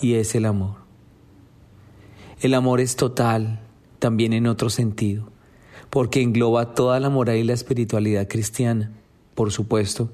y 0.00 0.14
es 0.14 0.34
el 0.34 0.46
amor. 0.46 0.78
El 2.40 2.54
amor 2.54 2.80
es 2.80 2.96
total 2.96 3.60
también 4.00 4.32
en 4.32 4.48
otro 4.48 4.68
sentido 4.68 5.31
porque 5.92 6.22
engloba 6.22 6.74
toda 6.74 6.98
la 7.00 7.10
moral 7.10 7.36
y 7.36 7.44
la 7.44 7.52
espiritualidad 7.52 8.26
cristiana, 8.26 8.90
por 9.34 9.52
supuesto. 9.52 10.10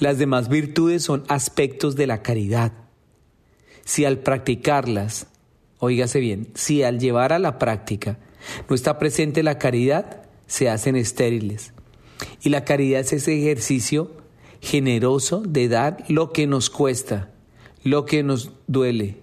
Las 0.00 0.18
demás 0.18 0.50
virtudes 0.50 1.02
son 1.02 1.24
aspectos 1.28 1.96
de 1.96 2.06
la 2.06 2.20
caridad. 2.20 2.72
Si 3.86 4.04
al 4.04 4.18
practicarlas, 4.18 5.28
oígase 5.78 6.20
bien, 6.20 6.48
si 6.52 6.82
al 6.82 7.00
llevar 7.00 7.32
a 7.32 7.38
la 7.38 7.58
práctica 7.58 8.18
no 8.68 8.74
está 8.74 8.98
presente 8.98 9.42
la 9.42 9.58
caridad, 9.58 10.24
se 10.46 10.68
hacen 10.68 10.94
estériles. 10.94 11.72
Y 12.42 12.50
la 12.50 12.66
caridad 12.66 13.00
es 13.00 13.14
ese 13.14 13.38
ejercicio 13.38 14.10
generoso 14.60 15.40
de 15.40 15.68
dar 15.68 16.04
lo 16.08 16.32
que 16.32 16.46
nos 16.46 16.68
cuesta, 16.68 17.30
lo 17.82 18.04
que 18.04 18.22
nos 18.22 18.50
duele 18.66 19.16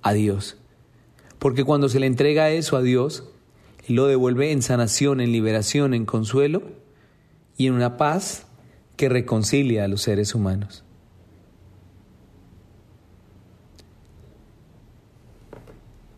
a 0.00 0.14
Dios. 0.14 0.56
Porque 1.38 1.62
cuando 1.62 1.90
se 1.90 2.00
le 2.00 2.06
entrega 2.06 2.48
eso 2.48 2.78
a 2.78 2.80
Dios, 2.80 3.24
lo 3.88 4.06
devuelve 4.06 4.52
en 4.52 4.62
sanación, 4.62 5.20
en 5.20 5.32
liberación, 5.32 5.94
en 5.94 6.04
consuelo 6.04 6.62
y 7.56 7.66
en 7.66 7.74
una 7.74 7.96
paz 7.96 8.46
que 8.96 9.08
reconcilia 9.08 9.84
a 9.84 9.88
los 9.88 10.02
seres 10.02 10.34
humanos. 10.34 10.84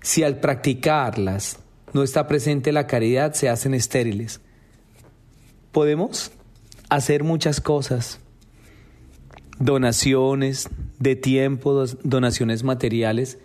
Si 0.03 0.23
al 0.23 0.41
practicarlas 0.41 1.59
no 1.93 2.03
está 2.03 2.27
presente 2.27 2.73
la 2.73 2.87
caridad, 2.87 3.35
se 3.35 3.49
hacen 3.49 3.75
estériles. 3.75 4.41
Podemos 5.73 6.33
hacer 6.89 7.23
muchas 7.23 7.61
cosas, 7.61 8.21
donaciones 9.59 10.69
de 10.99 11.17
tiempo, 11.17 11.85
donaciones 12.03 12.65
materiales, 12.65 13.39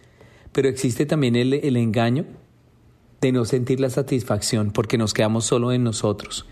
pero 0.52 0.70
existe 0.70 1.06
también 1.06 1.36
el, 1.36 1.78
engaño 1.78 2.26
de 3.26 3.32
no 3.32 3.46
sentir 3.46 3.80
la 3.80 3.90
satisfacción 3.90 4.72
porque 4.72 4.98
nos 4.98 5.14
quedamos 5.14 5.46
solo 5.46 5.72
en 5.72 5.84
nosotros. 5.84 6.46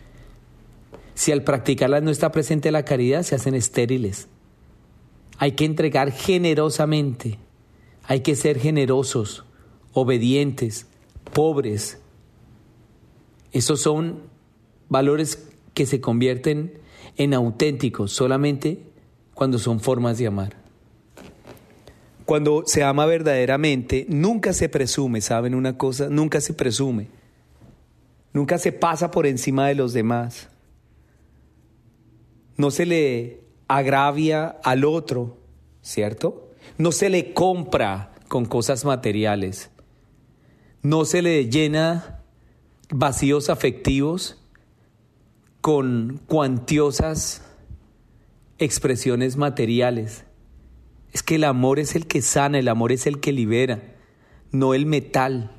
Si 1.14 1.32
al 1.32 1.44
practicarlas 1.44 2.02
no 2.02 2.10
está 2.10 2.32
presente 2.32 2.72
la 2.72 2.84
caridad, 2.84 3.22
se 3.22 3.36
hacen 3.36 3.54
estériles. 3.54 4.28
Hay 5.38 5.52
que 5.52 5.66
entregar 5.66 6.12
generosamente, 6.12 7.38
hay 8.04 8.22
que 8.22 8.36
ser 8.36 8.60
generosos, 8.60 9.46
obedientes, 9.94 10.88
pobres. 11.32 12.00
Esos 13.52 13.82
son 13.82 14.24
valores 14.90 15.48
que 15.76 15.86
se 15.86 16.02
convierten 16.02 16.80
en 17.18 17.36
auténticos 17.36 18.12
solamente 18.14 18.84
cuando 19.36 19.60
son 19.60 19.80
formas 19.80 20.18
de 20.18 20.28
amar. 20.28 20.63
Cuando 22.26 22.64
se 22.66 22.84
ama 22.84 23.06
verdaderamente, 23.06 24.06
nunca 24.10 24.54
se 24.54 24.70
presume, 24.70 25.22
¿saben 25.22 25.56
una 25.56 25.78
cosa? 25.78 26.08
Nunca 26.10 26.40
se 26.42 26.54
presume. 26.54 27.10
Nunca 28.32 28.58
se 28.58 28.72
pasa 28.72 29.12
por 29.12 29.28
encima 29.28 29.68
de 29.68 29.76
los 29.76 29.94
demás. 29.94 30.50
No 32.56 32.72
se 32.72 32.86
le 32.86 33.42
agravia 33.68 34.48
al 34.64 34.86
otro, 34.86 35.38
¿cierto? 35.82 36.52
No 36.78 36.92
se 36.92 37.10
le 37.10 37.34
compra 37.34 38.14
con 38.28 38.46
cosas 38.46 38.86
materiales. 38.86 39.70
No 40.82 41.06
se 41.06 41.22
le 41.22 41.50
llena 41.50 42.24
vacíos 42.90 43.50
afectivos 43.50 44.40
con 45.62 46.22
cuantiosas 46.28 47.42
expresiones 48.58 49.38
materiales. 49.38 50.26
Es 51.14 51.24
que 51.24 51.36
el 51.36 51.46
amor 51.46 51.80
es 51.80 51.96
el 51.96 52.08
que 52.08 52.22
sana, 52.22 52.60
el 52.60 52.68
amor 52.68 52.92
es 52.92 53.08
el 53.08 53.20
que 53.20 53.32
libera, 53.32 53.82
no 54.52 54.74
el 54.74 54.86
metal, 54.86 55.52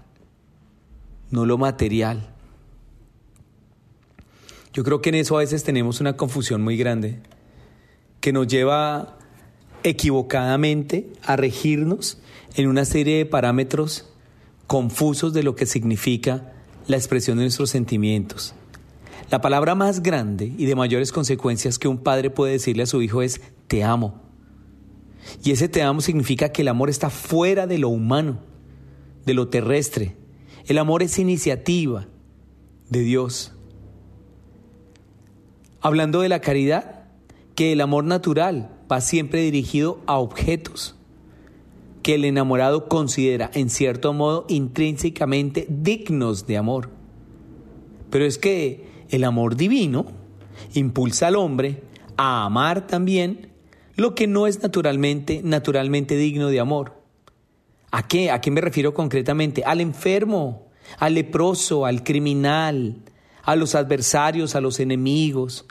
no 1.30 1.46
lo 1.46 1.56
material. 1.56 2.34
Yo 4.72 4.82
creo 4.82 5.00
que 5.00 5.10
en 5.10 5.14
eso 5.14 5.36
a 5.36 5.40
veces 5.40 5.62
tenemos 5.62 6.00
una 6.00 6.16
confusión 6.16 6.60
muy 6.60 6.76
grande 6.76 7.20
que 8.20 8.32
nos 8.32 8.48
lleva 8.48 9.18
equivocadamente 9.84 11.12
a 11.22 11.36
regirnos 11.36 12.18
en 12.56 12.68
una 12.68 12.84
serie 12.84 13.18
de 13.18 13.26
parámetros 13.26 14.10
confusos 14.66 15.32
de 15.32 15.44
lo 15.44 15.54
que 15.54 15.66
significa 15.66 16.52
la 16.88 16.96
expresión 16.96 17.36
de 17.36 17.44
nuestros 17.44 17.70
sentimientos. 17.70 18.54
La 19.30 19.40
palabra 19.40 19.74
más 19.74 20.02
grande 20.02 20.52
y 20.58 20.66
de 20.66 20.74
mayores 20.74 21.12
consecuencias 21.12 21.78
que 21.78 21.88
un 21.88 21.98
padre 21.98 22.30
puede 22.30 22.52
decirle 22.52 22.82
a 22.82 22.86
su 22.86 23.00
hijo 23.02 23.22
es 23.22 23.40
te 23.68 23.84
amo. 23.84 24.23
Y 25.42 25.52
ese 25.52 25.68
te 25.68 25.82
amo 25.82 26.00
significa 26.00 26.50
que 26.50 26.62
el 26.62 26.68
amor 26.68 26.90
está 26.90 27.10
fuera 27.10 27.66
de 27.66 27.78
lo 27.78 27.88
humano, 27.88 28.38
de 29.24 29.34
lo 29.34 29.48
terrestre. 29.48 30.16
El 30.66 30.78
amor 30.78 31.02
es 31.02 31.18
iniciativa 31.18 32.06
de 32.88 33.00
Dios. 33.00 33.52
Hablando 35.80 36.20
de 36.20 36.28
la 36.28 36.40
caridad, 36.40 37.04
que 37.54 37.72
el 37.72 37.80
amor 37.80 38.04
natural 38.04 38.70
va 38.90 39.00
siempre 39.00 39.42
dirigido 39.42 40.00
a 40.06 40.18
objetos 40.18 40.96
que 42.02 42.14
el 42.16 42.26
enamorado 42.26 42.86
considera 42.86 43.50
en 43.54 43.70
cierto 43.70 44.12
modo 44.12 44.44
intrínsecamente 44.48 45.66
dignos 45.70 46.46
de 46.46 46.58
amor. 46.58 46.90
Pero 48.10 48.26
es 48.26 48.36
que 48.36 48.86
el 49.08 49.24
amor 49.24 49.56
divino 49.56 50.06
impulsa 50.74 51.28
al 51.28 51.36
hombre 51.36 51.82
a 52.18 52.44
amar 52.44 52.86
también 52.86 53.53
lo 53.96 54.14
que 54.14 54.26
no 54.26 54.46
es 54.46 54.62
naturalmente, 54.62 55.40
naturalmente 55.44 56.16
digno 56.16 56.48
de 56.48 56.60
amor. 56.60 56.94
¿A 57.90 58.06
qué? 58.08 58.30
¿A 58.30 58.40
qué 58.40 58.50
me 58.50 58.60
refiero 58.60 58.92
concretamente? 58.92 59.62
Al 59.64 59.80
enfermo, 59.80 60.68
al 60.98 61.14
leproso, 61.14 61.86
al 61.86 62.02
criminal, 62.02 62.96
a 63.42 63.56
los 63.56 63.74
adversarios, 63.74 64.56
a 64.56 64.60
los 64.60 64.80
enemigos, 64.80 65.66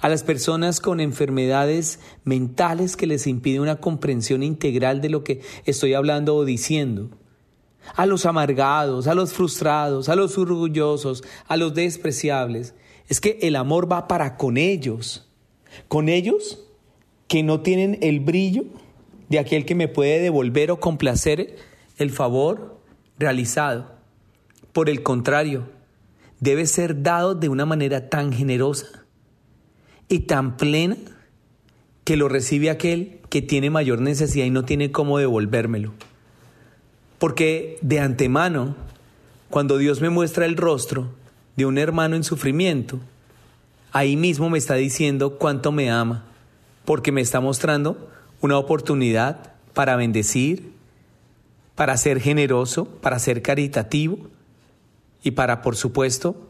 a 0.00 0.08
las 0.08 0.22
personas 0.22 0.80
con 0.80 1.00
enfermedades 1.00 2.00
mentales 2.24 2.96
que 2.96 3.06
les 3.06 3.26
impide 3.26 3.60
una 3.60 3.76
comprensión 3.76 4.42
integral 4.42 5.00
de 5.00 5.08
lo 5.08 5.24
que 5.24 5.40
estoy 5.64 5.94
hablando 5.94 6.34
o 6.34 6.44
diciendo, 6.44 7.10
a 7.94 8.06
los 8.06 8.26
amargados, 8.26 9.06
a 9.06 9.14
los 9.14 9.32
frustrados, 9.32 10.08
a 10.08 10.16
los 10.16 10.36
orgullosos, 10.36 11.22
a 11.46 11.56
los 11.56 11.74
despreciables. 11.74 12.74
Es 13.08 13.20
que 13.20 13.38
el 13.42 13.56
amor 13.56 13.90
va 13.90 14.08
para 14.08 14.36
con 14.36 14.56
ellos, 14.56 15.28
con 15.88 16.08
ellos 16.08 16.67
que 17.28 17.42
no 17.42 17.60
tienen 17.60 17.98
el 18.00 18.20
brillo 18.20 18.64
de 19.28 19.38
aquel 19.38 19.64
que 19.64 19.74
me 19.74 19.88
puede 19.88 20.18
devolver 20.18 20.70
o 20.70 20.80
complacer 20.80 21.56
el 21.98 22.10
favor 22.10 22.80
realizado. 23.18 23.92
Por 24.72 24.88
el 24.88 25.02
contrario, 25.02 25.68
debe 26.40 26.66
ser 26.66 27.02
dado 27.02 27.34
de 27.34 27.48
una 27.48 27.66
manera 27.66 28.08
tan 28.08 28.32
generosa 28.32 29.04
y 30.08 30.20
tan 30.20 30.56
plena 30.56 30.96
que 32.04 32.16
lo 32.16 32.28
recibe 32.28 32.70
aquel 32.70 33.20
que 33.28 33.42
tiene 33.42 33.68
mayor 33.68 34.00
necesidad 34.00 34.46
y 34.46 34.50
no 34.50 34.64
tiene 34.64 34.90
cómo 34.90 35.18
devolvérmelo. 35.18 35.92
Porque 37.18 37.78
de 37.82 38.00
antemano, 38.00 38.76
cuando 39.50 39.76
Dios 39.76 40.00
me 40.00 40.08
muestra 40.08 40.46
el 40.46 40.56
rostro 40.56 41.10
de 41.56 41.66
un 41.66 41.76
hermano 41.76 42.16
en 42.16 42.24
sufrimiento, 42.24 43.00
ahí 43.92 44.16
mismo 44.16 44.48
me 44.48 44.58
está 44.58 44.74
diciendo 44.74 45.38
cuánto 45.38 45.72
me 45.72 45.90
ama, 45.90 46.24
porque 46.88 47.12
me 47.12 47.20
está 47.20 47.40
mostrando 47.40 48.08
una 48.40 48.56
oportunidad 48.56 49.52
para 49.74 49.94
bendecir, 49.94 50.72
para 51.74 51.94
ser 51.98 52.18
generoso, 52.18 52.86
para 53.02 53.18
ser 53.18 53.42
caritativo 53.42 54.16
y 55.22 55.32
para, 55.32 55.60
por 55.60 55.76
supuesto, 55.76 56.48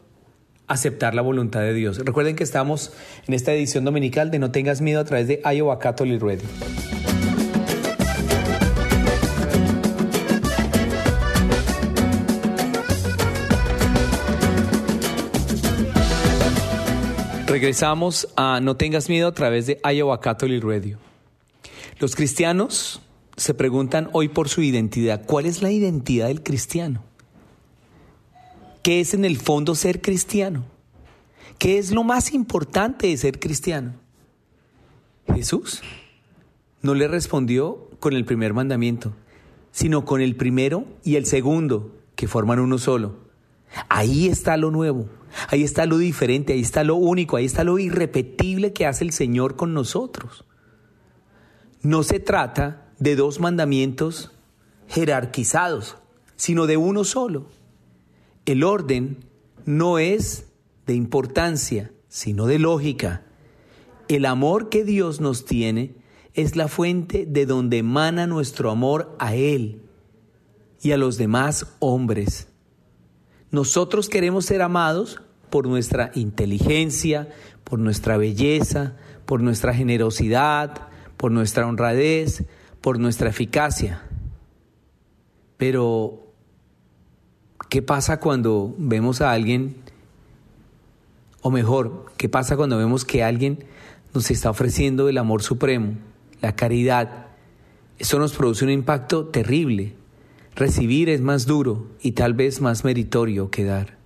aceptar 0.65 1.13
la 1.13 1.21
voluntad 1.21 1.59
de 1.59 1.73
Dios. 1.73 1.97
Recuerden 1.97 2.37
que 2.37 2.45
estamos 2.45 2.93
en 3.27 3.33
esta 3.33 3.51
edición 3.51 3.83
dominical 3.83 4.31
de 4.31 4.39
No 4.39 4.49
tengas 4.49 4.79
miedo 4.79 5.01
a 5.01 5.03
través 5.03 5.27
de 5.27 5.41
Iowa 5.43 5.77
Catholic 5.77 6.21
Radio. 6.21 6.88
Regresamos 17.49 18.27
a 18.35 18.59
No 18.61 18.77
tengas 18.77 19.09
miedo 19.09 19.27
a 19.27 19.33
través 19.33 19.65
de 19.65 19.81
Catholic 20.21 20.63
Radio. 20.63 20.99
Los 21.97 22.15
cristianos 22.15 23.01
se 23.37 23.55
preguntan 23.55 24.07
hoy 24.13 24.27
por 24.27 24.49
su 24.49 24.61
identidad. 24.61 25.25
¿Cuál 25.25 25.47
es 25.47 25.63
la 25.63 25.71
identidad 25.71 26.27
del 26.27 26.43
cristiano? 26.43 27.03
¿Qué 28.83 28.99
es 28.99 29.15
en 29.15 29.25
el 29.25 29.37
fondo 29.37 29.73
ser 29.73 29.99
cristiano? 29.99 30.63
¿Qué 31.57 31.79
es 31.79 31.89
lo 31.89 32.03
más 32.03 32.33
importante 32.33 33.07
de 33.07 33.17
ser 33.17 33.39
cristiano? 33.39 33.95
Jesús 35.33 35.81
no 36.83 36.93
le 36.93 37.07
respondió 37.07 37.89
con 37.99 38.13
el 38.13 38.25
primer 38.25 38.53
mandamiento, 38.53 39.13
sino 39.71 40.05
con 40.05 40.21
el 40.21 40.35
primero 40.35 40.85
y 41.03 41.15
el 41.15 41.25
segundo, 41.25 41.95
que 42.15 42.27
forman 42.27 42.59
uno 42.59 42.77
solo. 42.77 43.15
Ahí 43.89 44.27
está 44.27 44.55
lo 44.55 44.69
nuevo, 44.69 45.09
ahí 45.47 45.63
está 45.63 45.85
lo 45.85 45.97
diferente, 45.97 46.53
ahí 46.53 46.61
está 46.61 46.83
lo 46.83 46.95
único, 46.95 47.37
ahí 47.37 47.45
está 47.45 47.63
lo 47.63 47.79
irrepetible 47.79 48.73
que 48.73 48.85
hace 48.85 49.03
el 49.03 49.11
Señor 49.11 49.55
con 49.55 49.73
nosotros. 49.73 50.45
No 51.81 52.03
se 52.03 52.19
trata 52.19 52.91
de 52.99 53.15
dos 53.15 53.39
mandamientos 53.39 54.31
jerarquizados, 54.87 55.97
sino 56.35 56.67
de 56.67 56.77
uno 56.77 57.03
solo. 57.03 57.47
El 58.45 58.63
orden 58.63 59.25
no 59.65 59.99
es 59.99 60.47
de 60.85 60.95
importancia, 60.95 61.91
sino 62.07 62.47
de 62.47 62.59
lógica. 62.59 63.23
El 64.07 64.25
amor 64.25 64.69
que 64.69 64.83
Dios 64.83 65.21
nos 65.21 65.45
tiene 65.45 65.95
es 66.33 66.55
la 66.55 66.67
fuente 66.67 67.25
de 67.27 67.45
donde 67.45 67.77
emana 67.77 68.27
nuestro 68.27 68.71
amor 68.71 69.15
a 69.19 69.35
Él 69.35 69.83
y 70.81 70.91
a 70.91 70.97
los 70.97 71.17
demás 71.17 71.75
hombres. 71.79 72.48
Nosotros 73.51 74.09
queremos 74.09 74.45
ser 74.45 74.61
amados 74.61 75.21
por 75.49 75.67
nuestra 75.67 76.11
inteligencia, 76.13 77.29
por 77.63 77.79
nuestra 77.79 78.17
belleza, 78.17 78.95
por 79.25 79.41
nuestra 79.41 79.73
generosidad, 79.73 80.87
por 81.17 81.31
nuestra 81.31 81.67
honradez, 81.67 82.45
por 82.81 82.99
nuestra 82.99 83.29
eficacia. 83.29 84.03
Pero 85.57 86.29
¿Qué 87.69 87.83
pasa 87.83 88.19
cuando 88.19 88.73
vemos 88.79 89.21
a 89.21 89.31
alguien, 89.31 89.75
o 91.41 91.51
mejor, 91.51 92.05
qué 92.17 92.27
pasa 92.27 92.57
cuando 92.57 92.79
vemos 92.79 93.05
que 93.05 93.23
alguien 93.23 93.63
nos 94.11 94.31
está 94.31 94.49
ofreciendo 94.49 95.07
el 95.07 95.19
amor 95.19 95.43
supremo, 95.43 95.93
la 96.41 96.55
caridad? 96.55 97.27
Eso 97.99 98.17
nos 98.17 98.33
produce 98.33 98.65
un 98.65 98.71
impacto 98.71 99.27
terrible. 99.27 99.93
Recibir 100.55 101.09
es 101.09 101.21
más 101.21 101.45
duro 101.45 101.87
y 102.01 102.13
tal 102.13 102.33
vez 102.33 102.61
más 102.61 102.83
meritorio 102.83 103.49
que 103.49 103.63
dar. 103.63 103.97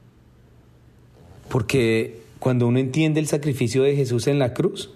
Porque 1.49 2.21
cuando 2.39 2.67
uno 2.67 2.79
entiende 2.79 3.19
el 3.19 3.27
sacrificio 3.27 3.83
de 3.83 3.95
Jesús 3.95 4.27
en 4.27 4.39
la 4.39 4.53
cruz, 4.53 4.91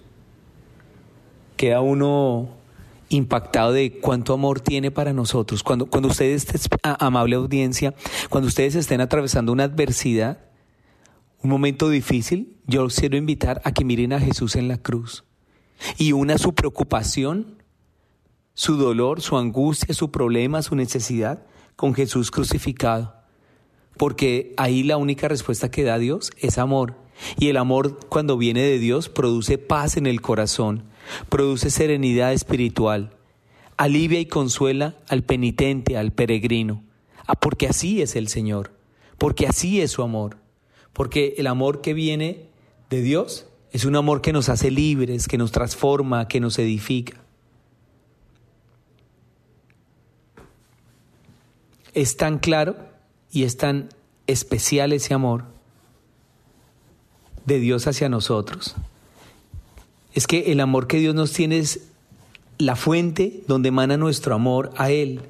queda 1.56 1.80
uno 1.80 2.50
impactado 3.08 3.72
de 3.72 3.98
cuánto 3.98 4.34
amor 4.34 4.60
tiene 4.60 4.90
para 4.90 5.12
nosotros. 5.12 5.62
Cuando, 5.62 5.86
cuando 5.86 6.08
ustedes, 6.08 6.46
amable 6.82 7.36
audiencia, 7.36 7.94
cuando 8.28 8.48
ustedes 8.48 8.74
estén 8.74 9.00
atravesando 9.00 9.52
una 9.52 9.64
adversidad, 9.64 10.38
un 11.42 11.50
momento 11.50 11.88
difícil, 11.88 12.56
yo 12.66 12.82
los 12.82 12.96
quiero 12.96 13.16
invitar 13.16 13.60
a 13.64 13.72
que 13.72 13.84
miren 13.84 14.12
a 14.12 14.20
Jesús 14.20 14.56
en 14.56 14.68
la 14.68 14.78
cruz 14.78 15.24
y 15.96 16.12
una 16.12 16.38
su 16.38 16.54
preocupación, 16.54 17.57
su 18.58 18.76
dolor, 18.76 19.20
su 19.20 19.36
angustia, 19.36 19.94
su 19.94 20.10
problema, 20.10 20.62
su 20.62 20.74
necesidad 20.74 21.44
con 21.76 21.94
Jesús 21.94 22.32
crucificado. 22.32 23.14
Porque 23.96 24.52
ahí 24.56 24.82
la 24.82 24.96
única 24.96 25.28
respuesta 25.28 25.70
que 25.70 25.84
da 25.84 25.96
Dios 25.96 26.32
es 26.38 26.58
amor. 26.58 26.96
Y 27.38 27.50
el 27.50 27.56
amor 27.56 28.00
cuando 28.08 28.36
viene 28.36 28.62
de 28.62 28.80
Dios 28.80 29.08
produce 29.08 29.58
paz 29.58 29.96
en 29.96 30.08
el 30.08 30.20
corazón 30.20 30.82
produce 31.28 31.70
serenidad 31.70 32.32
espiritual, 32.32 33.14
alivia 33.76 34.18
y 34.18 34.26
consuela 34.26 34.96
al 35.08 35.22
penitente, 35.22 35.96
al 35.96 36.10
peregrino, 36.10 36.82
ah, 37.28 37.36
porque 37.36 37.68
así 37.68 38.02
es 38.02 38.16
el 38.16 38.26
Señor, 38.26 38.72
porque 39.18 39.46
así 39.46 39.80
es 39.80 39.92
su 39.92 40.02
amor, 40.02 40.36
porque 40.92 41.36
el 41.38 41.46
amor 41.46 41.80
que 41.80 41.94
viene 41.94 42.48
de 42.90 43.02
Dios 43.02 43.46
es 43.70 43.84
un 43.84 43.94
amor 43.94 44.20
que 44.20 44.32
nos 44.32 44.48
hace 44.48 44.72
libres, 44.72 45.28
que 45.28 45.38
nos 45.38 45.52
transforma, 45.52 46.26
que 46.26 46.40
nos 46.40 46.58
edifica. 46.58 47.22
Es 51.98 52.16
tan 52.16 52.38
claro 52.38 52.76
y 53.32 53.44
es 53.44 53.56
tan 53.56 53.88
especial 54.26 54.92
ese 54.92 55.14
amor 55.14 55.44
de 57.44 57.58
Dios 57.58 57.86
hacia 57.86 58.08
nosotros 58.08 58.76
es 60.18 60.26
que 60.26 60.50
el 60.52 60.58
amor 60.58 60.88
que 60.88 60.98
Dios 60.98 61.14
nos 61.14 61.32
tiene 61.32 61.58
es 61.58 61.88
la 62.58 62.74
fuente 62.74 63.40
donde 63.46 63.68
emana 63.68 63.96
nuestro 63.96 64.34
amor 64.34 64.72
a 64.76 64.90
Él, 64.90 65.20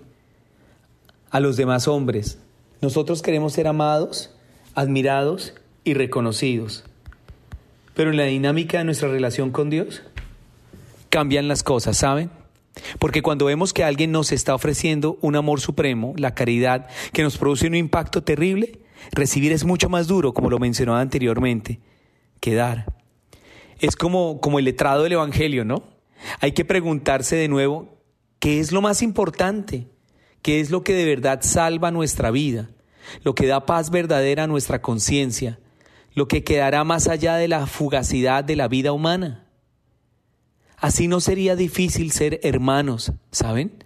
a 1.31 1.41
los 1.41 1.59
demás 1.59 1.89
hombres. 1.89 2.39
Nosotros 2.81 3.21
queremos 3.21 3.53
ser 3.53 3.67
amados, 3.67 4.31
admirados 4.75 5.53
y 5.85 5.93
reconocidos. 5.93 6.85
Pero 7.95 8.13
en 8.13 8.17
la 8.17 8.25
dinámica 8.25 8.79
de 8.79 8.85
nuestra 8.85 9.09
relación 9.09 9.51
con 9.51 9.69
Dios 9.69 10.03
cambian 11.11 11.49
las 11.49 11.63
cosas, 11.63 11.99
¿saben? 11.99 12.31
Porque 12.99 13.23
cuando 13.23 13.47
vemos 13.47 13.73
que 13.73 13.85
alguien 13.85 14.13
nos 14.13 14.33
está 14.33 14.55
ofreciendo 14.55 15.19
un 15.21 15.37
amor 15.37 15.61
supremo, 15.61 16.15
la 16.17 16.35
caridad, 16.35 16.89
que 17.13 17.23
nos 17.23 17.37
produce 17.37 17.67
un 17.67 17.75
impacto 17.75 18.23
terrible, 18.23 18.81
recibir 19.13 19.53
es 19.53 19.65
mucho 19.65 19.89
más 19.89 20.07
duro, 20.07 20.33
como 20.33 20.51
lo 20.51 20.59
mencionaba 20.59 21.01
anteriormente, 21.01 21.81
que 22.41 22.55
dar 22.55 22.99
es 23.79 23.97
como, 23.97 24.41
como 24.41 24.59
el 24.59 24.65
letrado 24.65 25.05
del 25.05 25.13
Evangelio, 25.13 25.65
¿no? 25.65 25.85
Hay 26.41 26.53
que 26.53 26.65
preguntarse 26.65 27.37
de 27.37 27.49
nuevo, 27.49 28.01
¿qué 28.39 28.61
es 28.61 28.73
lo 28.73 28.83
más 28.83 29.03
importante? 29.03 29.87
¿Qué 30.43 30.61
es 30.61 30.71
lo 30.71 30.83
que 30.83 30.95
de 30.95 31.05
verdad 31.05 31.41
salva 31.43 31.91
nuestra 31.91 32.31
vida? 32.31 32.71
Lo 33.23 33.35
que 33.35 33.47
da 33.47 33.67
paz 33.67 33.91
verdadera 33.91 34.45
a 34.45 34.49
nuestra 34.49 34.83
conciencia, 34.83 35.59
lo 36.15 36.29
que 36.29 36.45
quedará 36.45 36.85
más 36.85 37.09
allá 37.09 37.37
de 37.37 37.49
la 37.49 37.67
fugacidad 37.67 38.45
de 38.45 38.57
la 38.57 38.69
vida 38.69 38.93
humana. 38.93 39.48
Así 40.81 41.09
no 41.09 41.21
sería 41.21 41.57
difícil 41.57 42.13
ser 42.13 42.41
hermanos, 42.43 43.13
¿saben? 43.33 43.85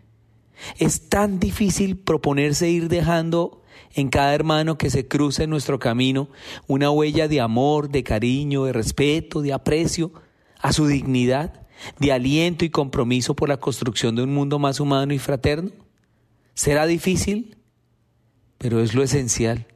Es 0.79 1.09
tan 1.09 1.41
difícil 1.41 1.97
proponerse 1.97 2.69
ir 2.69 2.89
dejando 2.89 3.63
en 3.95 4.09
cada 4.09 4.35
hermano 4.35 4.79
que 4.79 4.91
se 4.91 5.09
cruza 5.09 5.45
en 5.45 5.51
nuestro 5.51 5.79
camino 5.79 6.29
una 6.67 6.91
huella 6.91 7.29
de 7.29 7.41
amor, 7.41 7.89
de 7.89 8.05
cariño, 8.05 8.65
de 8.65 8.73
respeto, 8.73 9.41
de 9.41 9.53
aprecio 9.53 10.13
a 10.61 10.73
su 10.73 10.87
dignidad, 10.87 11.67
de 11.99 12.13
aliento 12.13 12.65
y 12.65 12.71
compromiso 12.71 13.35
por 13.35 13.49
la 13.49 13.59
construcción 13.59 14.15
de 14.15 14.23
un 14.23 14.33
mundo 14.35 14.59
más 14.59 14.79
humano 14.79 15.13
y 15.15 15.19
fraterno? 15.19 15.71
¿Será 16.55 16.87
difícil? 16.87 17.57
Pero 18.59 18.81
es 18.81 18.95
lo 18.95 19.03
esencial. 19.03 19.67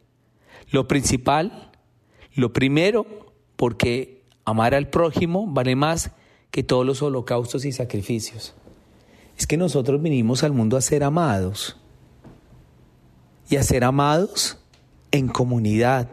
Lo 0.71 0.87
principal, 0.87 1.73
lo 2.35 2.53
primero, 2.53 3.35
porque 3.57 4.25
amar 4.45 4.75
al 4.75 4.91
prójimo 4.91 5.47
vale 5.47 5.75
más 5.75 6.13
que 6.57 6.63
todos 6.63 6.87
los 6.87 7.03
holocaustos 7.03 7.67
y 7.67 7.73
sacrificios. 7.73 8.55
Es 9.37 9.47
que 9.47 9.59
nosotros 9.59 10.01
vinimos 10.01 10.43
al 10.43 10.55
mundo 10.55 10.79
a 10.79 10.81
ser 10.81 11.05
amados 11.05 11.77
y 13.51 13.57
a 13.57 13.63
ser 13.63 13.85
amados 13.85 14.57
en 15.11 15.29
comunidad. 15.29 16.09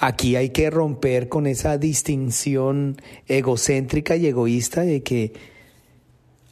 Aquí 0.00 0.34
hay 0.34 0.50
que 0.50 0.70
romper 0.70 1.28
con 1.28 1.46
esa 1.46 1.78
distinción 1.78 3.00
egocéntrica 3.28 4.16
y 4.16 4.26
egoísta 4.26 4.80
de 4.80 5.04
que 5.04 5.34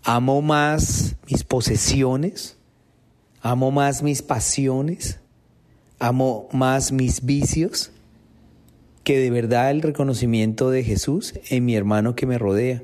amo 0.05 0.43
más 0.43 1.17
mis 1.29 1.43
posesiones, 1.43 2.57
amo 3.41 3.73
más 3.73 4.05
mis 4.05 4.23
pasiones, 4.23 5.19
amo 5.99 6.49
más 6.53 6.93
mis 6.93 7.25
vicios 7.25 7.92
que 9.05 9.19
de 9.19 9.31
verdad 9.31 9.71
el 9.71 9.83
reconocimiento 9.83 10.71
de 10.71 10.85
Jesús 10.85 11.35
en 11.51 11.65
mi 11.65 11.77
hermano 11.77 12.15
que 12.15 12.27
me 12.27 12.39
rodea. 12.39 12.83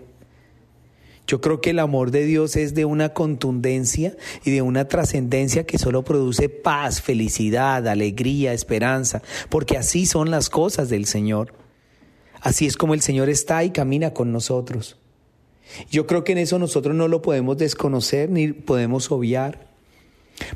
Yo 1.26 1.42
creo 1.42 1.60
que 1.60 1.70
el 1.70 1.78
amor 1.78 2.10
de 2.10 2.24
Dios 2.24 2.56
es 2.56 2.74
de 2.74 2.86
una 2.86 3.10
contundencia 3.10 4.16
y 4.44 4.50
de 4.50 4.62
una 4.62 4.88
trascendencia 4.88 5.66
que 5.66 5.78
solo 5.78 6.02
produce 6.02 6.48
paz, 6.48 7.02
felicidad, 7.02 7.86
alegría, 7.86 8.54
esperanza, 8.54 9.20
porque 9.50 9.76
así 9.76 10.06
son 10.06 10.30
las 10.30 10.48
cosas 10.48 10.88
del 10.88 11.04
Señor. 11.04 11.52
Así 12.40 12.66
es 12.66 12.78
como 12.78 12.94
el 12.94 13.02
Señor 13.02 13.28
está 13.28 13.62
y 13.62 13.70
camina 13.70 14.14
con 14.14 14.32
nosotros. 14.32 14.96
Yo 15.90 16.06
creo 16.06 16.24
que 16.24 16.32
en 16.32 16.38
eso 16.38 16.58
nosotros 16.58 16.94
no 16.94 17.08
lo 17.08 17.20
podemos 17.20 17.58
desconocer 17.58 18.30
ni 18.30 18.52
podemos 18.52 19.12
obviar. 19.12 19.67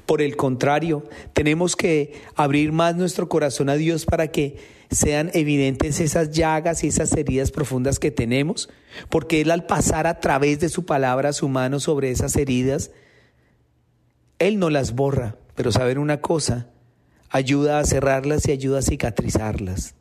Por 0.07 0.23
el 0.23 0.37
contrario, 0.37 1.05
tenemos 1.33 1.77
que 1.77 2.21
abrir 2.35 2.73
más 2.73 2.97
nuestro 2.97 3.29
corazón 3.29 3.69
a 3.69 3.75
Dios 3.75 4.05
para 4.05 4.29
que 4.29 4.57
sean 4.91 5.31
evidentes 5.33 6.01
esas 6.01 6.31
llagas 6.31 6.85
y 6.85 6.89
esas 6.89 7.13
heridas 7.15 7.51
profundas 7.51 7.99
que 7.99 8.11
tenemos, 8.11 8.69
porque 9.09 9.41
Él 9.41 9.51
al 9.51 9.67
pasar 9.67 10.07
a 10.07 10.21
través 10.21 10.61
de 10.61 10.69
su 10.69 10.85
palabra 10.85 11.33
su 11.33 11.49
mano 11.49 11.81
sobre 11.81 12.11
esas 12.11 12.37
heridas, 12.37 12.91
Él 14.39 14.59
no 14.59 14.71
las 14.71 14.95
borra, 14.95 15.37
pero 15.55 15.73
saber 15.73 15.99
una 15.99 16.21
cosa, 16.21 16.69
ayuda 17.31 17.79
a 17.79 17.85
cerrarlas 17.85 18.47
y 18.47 18.53
ayuda 18.53 18.81
a 18.81 18.83
cicatrizarlas. 18.83 19.95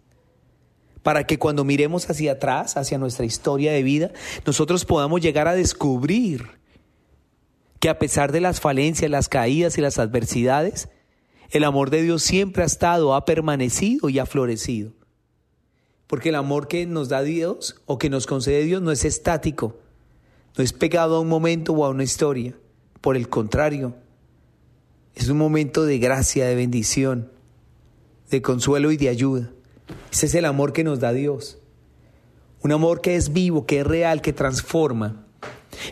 Para 1.03 1.25
que 1.25 1.39
cuando 1.39 1.63
miremos 1.63 2.07
hacia 2.09 2.33
atrás, 2.33 2.77
hacia 2.77 2.99
nuestra 2.99 3.25
historia 3.25 3.71
de 3.71 3.81
vida, 3.81 4.11
nosotros 4.45 4.85
podamos 4.85 5.21
llegar 5.21 5.47
a 5.47 5.55
descubrir 5.55 6.60
que 7.81 7.89
a 7.89 7.97
pesar 7.97 8.31
de 8.31 8.41
las 8.41 8.61
falencias, 8.61 9.09
las 9.09 9.27
caídas 9.27 9.75
y 9.77 9.81
las 9.81 9.97
adversidades, 9.97 10.87
el 11.49 11.63
amor 11.63 11.89
de 11.89 12.03
Dios 12.03 12.21
siempre 12.21 12.61
ha 12.61 12.67
estado, 12.67 13.15
ha 13.15 13.25
permanecido 13.25 14.07
y 14.07 14.19
ha 14.19 14.27
florecido. 14.27 14.93
Porque 16.05 16.29
el 16.29 16.35
amor 16.35 16.67
que 16.67 16.85
nos 16.85 17.09
da 17.09 17.23
Dios 17.23 17.81
o 17.87 17.97
que 17.97 18.11
nos 18.11 18.27
concede 18.27 18.65
Dios 18.65 18.83
no 18.83 18.91
es 18.91 19.03
estático, 19.03 19.79
no 20.55 20.63
es 20.63 20.73
pegado 20.73 21.15
a 21.15 21.19
un 21.21 21.27
momento 21.27 21.73
o 21.73 21.83
a 21.83 21.89
una 21.89 22.03
historia. 22.03 22.53
Por 23.01 23.17
el 23.17 23.29
contrario, 23.29 23.95
es 25.15 25.29
un 25.29 25.39
momento 25.39 25.83
de 25.83 25.97
gracia, 25.97 26.45
de 26.45 26.53
bendición, 26.53 27.31
de 28.29 28.43
consuelo 28.43 28.91
y 28.91 28.97
de 28.97 29.09
ayuda. 29.09 29.49
Ese 30.11 30.27
es 30.27 30.35
el 30.35 30.45
amor 30.45 30.71
que 30.71 30.83
nos 30.83 30.99
da 30.99 31.13
Dios. 31.13 31.57
Un 32.61 32.73
amor 32.73 33.01
que 33.01 33.15
es 33.15 33.33
vivo, 33.33 33.65
que 33.65 33.79
es 33.79 33.87
real, 33.87 34.21
que 34.21 34.33
transforma. 34.33 35.20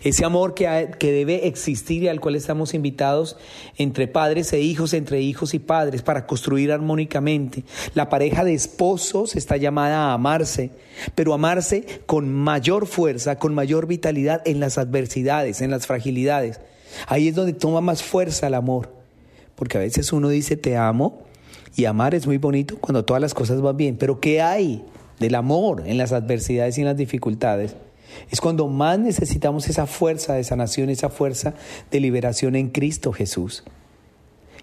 Ese 0.03 0.25
amor 0.25 0.53
que, 0.53 0.91
que, 0.99 1.11
debe 1.11 1.47
existir 1.47 2.03
y 2.03 2.07
al 2.07 2.19
cual 2.19 2.35
estamos 2.35 2.73
invitados 2.73 3.37
entre 3.77 4.07
padres 4.07 4.51
e 4.53 4.59
hijos, 4.59 4.93
entre 4.93 5.21
hijos 5.21 5.53
y 5.53 5.59
padres, 5.59 6.01
para 6.01 6.25
construir 6.27 6.71
armónicamente. 6.71 7.63
La 7.93 8.09
pareja 8.09 8.43
de 8.43 8.53
esposos 8.53 9.35
está 9.35 9.57
llamada 9.57 10.09
a 10.09 10.13
amarse, 10.13 10.71
pero 11.15 11.33
amarse 11.33 11.85
con 12.05 12.33
mayor 12.33 12.87
fuerza, 12.87 13.37
con 13.37 13.53
mayor 13.53 13.87
vitalidad 13.87 14.41
en 14.45 14.59
las 14.59 14.77
adversidades, 14.77 15.61
en 15.61 15.71
las 15.71 15.87
fragilidades. 15.87 16.59
Ahí 17.07 17.27
es 17.27 17.35
donde 17.35 17.53
toma 17.53 17.81
más 17.81 18.03
fuerza 18.03 18.47
el 18.47 18.53
amor. 18.53 18.93
Porque 19.55 19.77
a 19.77 19.81
veces 19.81 20.13
uno 20.13 20.29
dice 20.29 20.55
te 20.55 20.77
amo 20.77 21.23
y 21.75 21.85
amar 21.85 22.15
es 22.15 22.25
muy 22.25 22.37
bonito 22.37 22.77
cuando 22.79 23.03
todas 23.03 23.21
las 23.21 23.33
cosas 23.33 23.61
van 23.61 23.77
bien, 23.77 23.97
pero 23.97 24.19
¿qué 24.19 24.41
hay 24.41 24.83
del 25.19 25.35
amor 25.35 25.83
en 25.85 25.97
las 25.97 26.13
adversidades 26.13 26.77
y 26.77 26.81
en 26.81 26.87
las 26.87 26.97
dificultades? 26.97 27.75
Es 28.29 28.41
cuando 28.41 28.67
más 28.67 28.99
necesitamos 28.99 29.67
esa 29.67 29.85
fuerza 29.85 30.33
de 30.33 30.43
sanación, 30.43 30.89
esa 30.89 31.09
fuerza 31.09 31.53
de 31.91 31.99
liberación 31.99 32.55
en 32.55 32.69
Cristo 32.69 33.11
Jesús. 33.11 33.63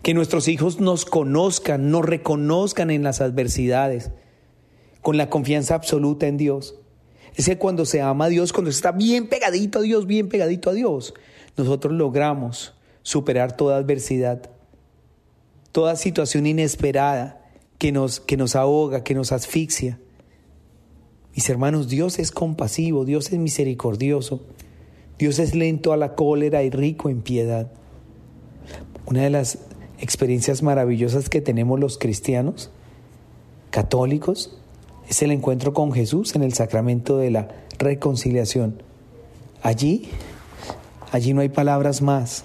Que 0.02 0.14
nuestros 0.14 0.48
hijos 0.48 0.80
nos 0.80 1.04
conozcan, 1.04 1.90
nos 1.90 2.04
reconozcan 2.04 2.90
en 2.90 3.02
las 3.02 3.20
adversidades, 3.20 4.10
con 5.00 5.16
la 5.16 5.30
confianza 5.30 5.74
absoluta 5.74 6.26
en 6.26 6.36
Dios. 6.36 6.74
Es 7.34 7.46
que 7.46 7.58
cuando 7.58 7.84
se 7.84 8.00
ama 8.00 8.26
a 8.26 8.28
Dios, 8.28 8.52
cuando 8.52 8.70
se 8.70 8.76
está 8.76 8.92
bien 8.92 9.28
pegadito 9.28 9.80
a 9.80 9.82
Dios, 9.82 10.06
bien 10.06 10.28
pegadito 10.28 10.70
a 10.70 10.72
Dios, 10.72 11.14
nosotros 11.56 11.92
logramos 11.92 12.74
superar 13.02 13.56
toda 13.56 13.76
adversidad, 13.76 14.50
toda 15.72 15.96
situación 15.96 16.46
inesperada 16.46 17.42
que 17.78 17.92
nos, 17.92 18.20
que 18.20 18.36
nos 18.36 18.56
ahoga, 18.56 19.04
que 19.04 19.14
nos 19.14 19.32
asfixia. 19.32 19.98
Mis 21.36 21.50
hermanos, 21.50 21.88
Dios 21.88 22.18
es 22.18 22.32
compasivo, 22.32 23.04
Dios 23.04 23.30
es 23.30 23.38
misericordioso, 23.38 24.40
Dios 25.18 25.38
es 25.38 25.54
lento 25.54 25.92
a 25.92 25.98
la 25.98 26.14
cólera 26.14 26.62
y 26.62 26.70
rico 26.70 27.10
en 27.10 27.20
piedad. 27.20 27.70
Una 29.04 29.20
de 29.20 29.28
las 29.28 29.58
experiencias 30.00 30.62
maravillosas 30.62 31.28
que 31.28 31.42
tenemos 31.42 31.78
los 31.78 31.98
cristianos 31.98 32.70
católicos 33.70 34.56
es 35.10 35.20
el 35.20 35.30
encuentro 35.30 35.74
con 35.74 35.92
Jesús 35.92 36.34
en 36.34 36.42
el 36.42 36.54
sacramento 36.54 37.18
de 37.18 37.30
la 37.30 37.48
reconciliación. 37.78 38.82
Allí, 39.60 40.08
allí 41.12 41.34
no 41.34 41.42
hay 41.42 41.50
palabras 41.50 42.00
más 42.00 42.44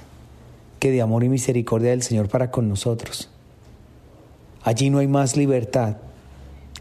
que 0.79 0.91
de 0.91 1.01
amor 1.01 1.23
y 1.23 1.29
misericordia 1.29 1.91
del 1.91 2.03
Señor 2.03 2.27
para 2.27 2.51
con 2.51 2.67
nosotros. 2.67 3.29
Allí 4.63 4.89
no 4.89 4.97
hay 4.97 5.07
más 5.07 5.37
libertad 5.37 5.95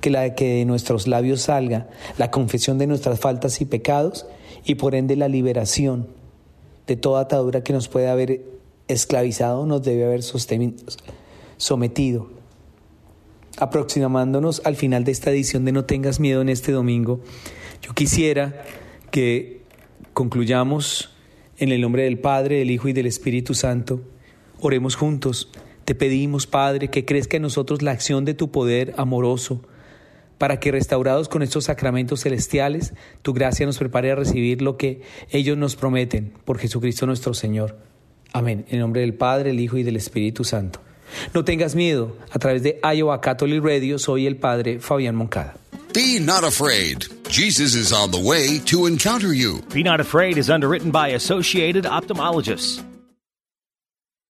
que 0.01 0.11
la 0.11 0.23
de 0.23 0.35
que 0.35 0.57
de 0.57 0.65
nuestros 0.65 1.07
labios 1.07 1.43
salga 1.43 1.89
la 2.19 2.31
confesión 2.31 2.79
de 2.79 2.87
nuestras 2.87 3.21
faltas 3.21 3.61
y 3.61 3.65
pecados 3.65 4.27
y 4.65 4.77
por 4.77 4.95
ende 4.95 5.17
la 5.17 5.29
liberación 5.29 6.09
de 6.87 6.97
toda 6.97 7.23
atadura 7.23 7.63
que 7.63 7.73
nos 7.73 7.89
puede 7.89 8.09
haber 8.09 8.43
esclavizado, 8.89 9.67
nos 9.67 9.83
debe 9.83 10.05
haber 10.05 10.23
sometido. 11.57 12.29
Aproximándonos 13.59 14.63
al 14.65 14.77
final 14.77 15.05
de 15.05 15.13
esta 15.13 15.31
edición 15.31 15.65
de 15.65 15.73
No 15.73 15.85
tengas 15.85 16.19
miedo 16.19 16.41
en 16.41 16.49
este 16.49 16.73
domingo, 16.73 17.21
yo 17.83 17.95
quisiera 17.95 18.65
que 19.11 19.63
concluyamos 20.15 21.11
en 21.59 21.71
el 21.71 21.81
nombre 21.81 22.05
del 22.05 22.19
Padre, 22.19 22.59
del 22.59 22.71
Hijo 22.71 22.89
y 22.89 22.93
del 22.93 23.07
Espíritu 23.07 23.55
Santo. 23.55 24.01
Oremos 24.61 24.97
juntos. 24.97 25.51
Te 25.85 25.95
pedimos, 25.95 26.47
Padre, 26.47 26.89
que 26.89 27.05
crezca 27.05 27.37
en 27.37 27.43
nosotros 27.43 27.83
la 27.83 27.91
acción 27.91 28.25
de 28.25 28.35
tu 28.35 28.51
poder 28.51 28.95
amoroso 28.97 29.63
para 30.41 30.59
que 30.59 30.73
restaurados 30.73 31.29
con 31.29 31.43
estos 31.43 31.65
sacramentos 31.65 32.23
celestiales, 32.23 32.95
tu 33.21 33.35
gracia 33.35 33.67
nos 33.67 33.77
prepare 33.77 34.11
a 34.11 34.15
recibir 34.15 34.63
lo 34.63 34.79
que 34.79 35.03
ellos 35.29 35.59
nos 35.59 35.77
prometen 35.77 36.33
por 36.47 36.59
Jesucristo 36.59 37.05
nuestro 37.05 37.35
Señor. 37.35 37.77
Amén. 38.33 38.65
En 38.71 38.81
nombre 38.81 39.03
del 39.03 39.13
Padre, 39.13 39.51
el 39.51 39.61
Hijo 39.61 39.77
y 39.77 39.83
del 39.83 39.97
Espíritu 39.97 40.43
Santo. 40.45 40.81
No 41.35 41.45
tengas 41.45 41.75
miedo. 41.75 42.17
A 42.31 42.39
través 42.39 42.63
de 42.63 42.81
Iowa 42.83 43.21
Catholic 43.21 43.63
Radio 43.63 43.99
soy 43.99 44.27
el 44.27 44.37
Padre 44.37 44.81
Fabián 44.81 45.15
Moncada. 45.15 45.57
Be 45.93 46.19
not 46.19 46.43
afraid. 46.43 47.05
Jesus 47.29 47.75
is 47.75 47.93
on 47.93 48.11
the 48.11 48.19
way 48.19 48.61
to 48.61 48.87
encounter 48.87 49.35
you. 49.35 49.61
Be 49.75 49.83
Not 49.83 50.01
Afraid 50.01 50.39
is 50.39 50.49
underwritten 50.49 50.91
by 50.91 51.09
Associated 51.09 51.85
Ophthalmologists. 51.85 52.83